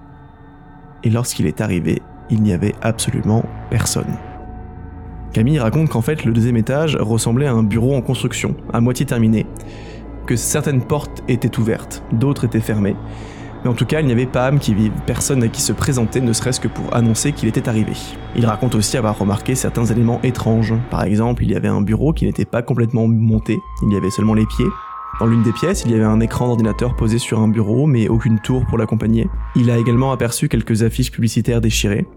et 1.04 1.10
lorsqu'il 1.10 1.48
est 1.48 1.60
arrivé, 1.60 2.02
il 2.30 2.42
n'y 2.42 2.54
avait 2.54 2.76
absolument 2.82 3.44
personne. 3.70 4.18
Camille 5.34 5.60
raconte 5.60 5.90
qu'en 5.90 6.02
fait 6.02 6.26
le 6.26 6.32
deuxième 6.32 6.58
étage 6.58 6.96
ressemblait 6.96 7.48
à 7.48 7.54
un 7.54 7.64
bureau 7.64 7.96
en 7.96 8.02
construction, 8.02 8.56
à 8.72 8.82
moitié 8.82 9.06
terminé, 9.06 9.48
que 10.28 10.36
certaines 10.36 10.82
portes 10.82 11.24
étaient 11.28 11.60
ouvertes, 11.60 12.04
d'autres 12.12 12.46
étaient 12.46 12.60
fermées, 12.60 12.96
mais 13.64 13.70
en 13.70 13.74
tout 13.74 13.86
cas 13.86 14.00
il 14.00 14.06
n'y 14.06 14.12
avait 14.12 14.26
pas 14.26 14.52
qui 14.52 14.76
personne 15.06 15.42
à 15.42 15.48
qui 15.48 15.62
se 15.62 15.74
présenter 15.74 16.22
ne 16.22 16.34
serait-ce 16.34 16.60
que 16.60 16.68
pour 16.68 16.96
annoncer 16.96 17.32
qu'il 17.32 17.50
était 17.50 17.68
arrivé. 17.68 17.94
Il 18.36 18.46
raconte 18.46 18.76
aussi 18.76 18.96
avoir 18.96 19.18
remarqué 19.18 19.56
certains 19.56 19.86
éléments 19.86 20.20
étranges, 20.22 20.74
par 20.92 21.04
exemple 21.04 21.44
il 21.44 21.52
y 21.52 21.56
avait 21.56 21.68
un 21.68 21.82
bureau 21.82 22.14
qui 22.14 22.26
n'était 22.26 22.46
pas 22.46 22.62
complètement 22.62 23.08
monté, 23.08 23.60
il 23.82 23.92
y 23.92 23.98
avait 23.98 24.12
seulement 24.12 24.36
les 24.36 24.46
pieds, 24.46 24.68
dans 25.20 25.28
l'une 25.28 25.44
des 25.44 25.52
pièces, 25.52 25.84
il 25.86 25.92
y 25.92 25.96
avait 25.96 26.04
un 26.04 26.20
écran 26.20 26.48
d'ordinateur 26.48 26.96
posé 26.96 27.20
sur 27.20 27.40
un 27.40 27.48
bureau, 27.48 27.86
mais 27.86 28.10
aucune 28.10 28.40
tour 28.40 28.66
pour 28.66 28.78
l'accompagner. 28.78 29.30
Il 29.56 29.70
a 29.70 29.78
également 29.78 30.12
aperçu 30.12 30.50
quelques 30.50 30.82
affiches 30.84 31.12
publicitaires 31.12 31.62
déchirées. 31.62 32.08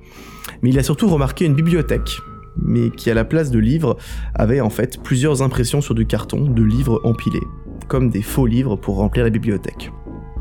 Mais 0.63 0.71
il 0.71 0.79
a 0.79 0.83
surtout 0.83 1.09
remarqué 1.09 1.45
une 1.45 1.55
bibliothèque, 1.55 2.19
mais 2.57 2.91
qui 2.91 3.11
à 3.11 3.15
la 3.15 3.25
place 3.25 3.51
de 3.51 3.59
livres 3.59 3.97
avait 4.35 4.61
en 4.61 4.71
fait 4.71 5.03
plusieurs 5.03 5.43
impressions 5.43 5.81
sur 5.81 5.95
du 5.95 6.07
carton 6.07 6.49
de 6.49 6.63
livres 6.63 7.01
empilés, 7.05 7.47
comme 7.87 8.09
des 8.09 8.23
faux 8.23 8.47
livres 8.47 8.77
pour 8.77 8.97
remplir 8.97 9.25
la 9.25 9.31
bibliothèque. 9.31 9.93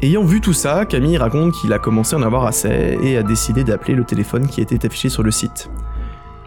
Ayant 0.02 0.24
vu 0.24 0.40
tout 0.40 0.54
ça, 0.54 0.86
Camille 0.86 1.18
raconte 1.18 1.54
qu'il 1.54 1.74
a 1.74 1.80
commencé 1.80 2.16
à 2.16 2.20
en 2.20 2.22
avoir 2.22 2.46
assez 2.46 2.98
et 3.02 3.18
a 3.18 3.24
décidé 3.24 3.64
d'appeler 3.64 3.96
le 3.96 4.06
téléphone 4.06 4.48
qui 4.48 4.62
était 4.62 4.86
affiché 4.86 5.10
sur 5.10 5.24
le 5.24 5.32
site. 5.32 5.70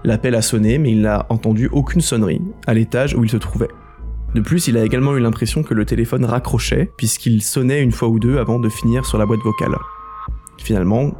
L'appel 0.05 0.35
a 0.35 0.42
sonné, 0.42 0.79
mais 0.79 0.92
il 0.92 1.03
n'a 1.03 1.27
entendu 1.29 1.68
aucune 1.73 2.01
sonnerie 2.01 2.40
à 2.66 2.75
l'étage 2.75 3.14
où 3.14 3.25
il 3.25 3.31
se 3.31 3.37
trouvait. 3.37 3.68
De 4.35 4.41
plus, 4.41 4.69
il 4.69 4.77
a 4.77 4.85
également 4.85 5.17
eu 5.17 5.21
l'impression 5.21 5.62
que 5.62 5.75
le 5.75 5.85
téléphone 5.85 6.25
raccrochait, 6.25 6.93
puisqu'il 6.97 7.43
sonnait 7.43 7.83
une 7.83 7.93
fois 7.93 8.09
ou 8.09 8.19
deux 8.19 8.38
avant 8.38 8.59
de 8.59 8.69
finir 8.69 9.07
sur 9.07 9.19
la 9.19 9.27
boîte 9.27 9.41
vocale. 9.41 9.77
Finalement, 10.59 11.12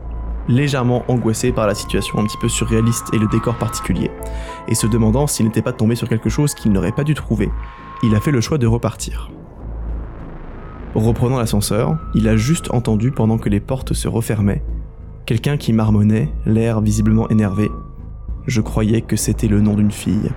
légèrement 0.49 1.05
angoissé 1.09 1.53
par 1.53 1.67
la 1.67 1.75
situation 1.75 2.19
un 2.19 2.25
petit 2.25 2.39
peu 2.39 2.49
surréaliste 2.49 3.13
et 3.13 3.19
le 3.19 3.27
décor 3.29 3.57
particulier, 3.57 4.11
et 4.67 4.75
se 4.75 4.87
demandant 4.87 5.27
s'il 5.27 5.47
n'était 5.47 5.63
pas 5.63 5.73
tombé 5.73 5.95
sur 5.95 6.09
quelque 6.09 6.29
chose 6.29 6.55
qu'il 6.55 6.73
n'aurait 6.73 6.93
pas 6.93 7.05
dû 7.05 7.15
trouver, 7.15 7.51
il 8.03 8.15
a 8.15 8.21
fait 8.21 8.31
le 8.31 8.41
choix 8.41 8.59
de 8.59 8.67
repartir. 8.67 9.31
Reprenant 10.95 11.39
l'ascenseur, 11.39 11.97
il 12.15 12.29
a 12.29 12.37
juste 12.37 12.73
entendu 12.73 13.11
pendant 13.11 13.39
que 13.39 13.49
les 13.49 13.61
portes 13.61 13.93
se 13.93 14.09
refermaient, 14.09 14.63
quelqu'un 15.27 15.57
qui 15.57 15.73
marmonnait, 15.73 16.33
l'air 16.47 16.81
visiblement 16.81 17.29
énervé. 17.29 17.71
Je 18.47 18.61
croyais 18.63 19.03
que 19.03 19.17
c'était 19.17 19.49
le 19.49 19.61
nom 19.61 19.75
d'une 19.75 19.93
fille. 19.93 20.31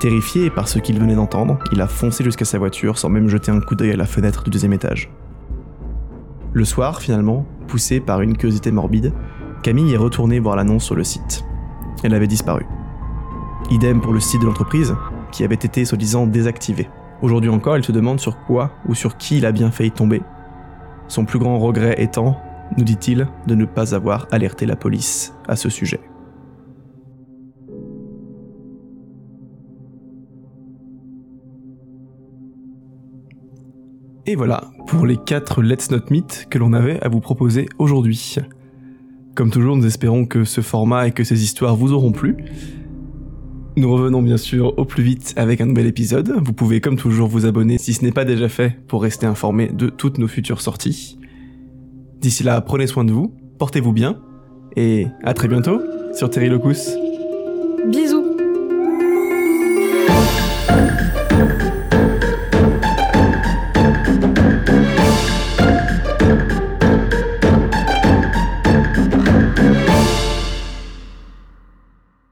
Terrifié 0.00 0.48
par 0.48 0.66
ce 0.66 0.78
qu'il 0.78 0.98
venait 0.98 1.14
d'entendre, 1.14 1.58
il 1.72 1.80
a 1.82 1.86
foncé 1.86 2.24
jusqu'à 2.24 2.46
sa 2.46 2.56
voiture 2.56 2.96
sans 2.96 3.10
même 3.10 3.28
jeter 3.28 3.52
un 3.52 3.60
coup 3.60 3.74
d'œil 3.74 3.92
à 3.92 3.96
la 3.96 4.06
fenêtre 4.06 4.44
du 4.44 4.48
deuxième 4.48 4.72
étage. 4.72 5.10
Le 6.54 6.64
soir, 6.64 7.02
finalement, 7.02 7.44
poussé 7.68 8.00
par 8.00 8.22
une 8.22 8.34
curiosité 8.34 8.72
morbide, 8.72 9.12
Camille 9.62 9.92
est 9.92 9.98
retournée 9.98 10.40
voir 10.40 10.56
l'annonce 10.56 10.84
sur 10.84 10.94
le 10.94 11.04
site. 11.04 11.44
Elle 12.02 12.14
avait 12.14 12.26
disparu. 12.26 12.64
Idem 13.70 14.00
pour 14.00 14.14
le 14.14 14.20
site 14.20 14.40
de 14.40 14.46
l'entreprise, 14.46 14.96
qui 15.32 15.44
avait 15.44 15.54
été 15.54 15.84
soi-disant 15.84 16.26
désactivé. 16.26 16.88
Aujourd'hui 17.20 17.50
encore, 17.50 17.76
elle 17.76 17.84
se 17.84 17.92
demande 17.92 18.20
sur 18.20 18.38
quoi 18.38 18.72
ou 18.88 18.94
sur 18.94 19.18
qui 19.18 19.36
il 19.36 19.44
a 19.44 19.52
bien 19.52 19.70
failli 19.70 19.90
tomber. 19.90 20.22
Son 21.08 21.26
plus 21.26 21.38
grand 21.38 21.58
regret 21.58 21.96
étant, 21.98 22.40
nous 22.78 22.84
dit-il, 22.84 23.28
de 23.46 23.54
ne 23.54 23.66
pas 23.66 23.94
avoir 23.94 24.28
alerté 24.30 24.64
la 24.64 24.76
police 24.76 25.34
à 25.46 25.56
ce 25.56 25.68
sujet. 25.68 26.00
Et 34.26 34.34
voilà 34.36 34.64
pour 34.86 35.06
les 35.06 35.16
4 35.16 35.62
Let's 35.62 35.90
Not 35.90 36.10
Meet 36.10 36.46
que 36.50 36.58
l'on 36.58 36.72
avait 36.72 37.00
à 37.00 37.08
vous 37.08 37.20
proposer 37.20 37.68
aujourd'hui. 37.78 38.36
Comme 39.34 39.50
toujours, 39.50 39.76
nous 39.76 39.86
espérons 39.86 40.26
que 40.26 40.44
ce 40.44 40.60
format 40.60 41.08
et 41.08 41.12
que 41.12 41.24
ces 41.24 41.42
histoires 41.42 41.76
vous 41.76 41.92
auront 41.92 42.12
plu. 42.12 42.36
Nous 43.76 43.90
revenons 43.90 44.20
bien 44.20 44.36
sûr 44.36 44.78
au 44.78 44.84
plus 44.84 45.02
vite 45.02 45.32
avec 45.36 45.60
un 45.60 45.66
nouvel 45.66 45.86
épisode. 45.86 46.34
Vous 46.44 46.52
pouvez 46.52 46.80
comme 46.80 46.96
toujours 46.96 47.28
vous 47.28 47.46
abonner 47.46 47.78
si 47.78 47.94
ce 47.94 48.04
n'est 48.04 48.12
pas 48.12 48.24
déjà 48.24 48.48
fait 48.48 48.76
pour 48.88 49.02
rester 49.02 49.26
informé 49.26 49.68
de 49.68 49.88
toutes 49.88 50.18
nos 50.18 50.28
futures 50.28 50.60
sorties. 50.60 51.18
D'ici 52.20 52.42
là, 52.42 52.60
prenez 52.60 52.86
soin 52.86 53.04
de 53.04 53.12
vous, 53.12 53.32
portez-vous 53.58 53.92
bien, 53.92 54.20
et 54.76 55.06
à 55.24 55.32
très 55.32 55.48
bientôt 55.48 55.80
sur 56.12 56.28
Terry 56.28 56.50
Locus. 56.50 56.90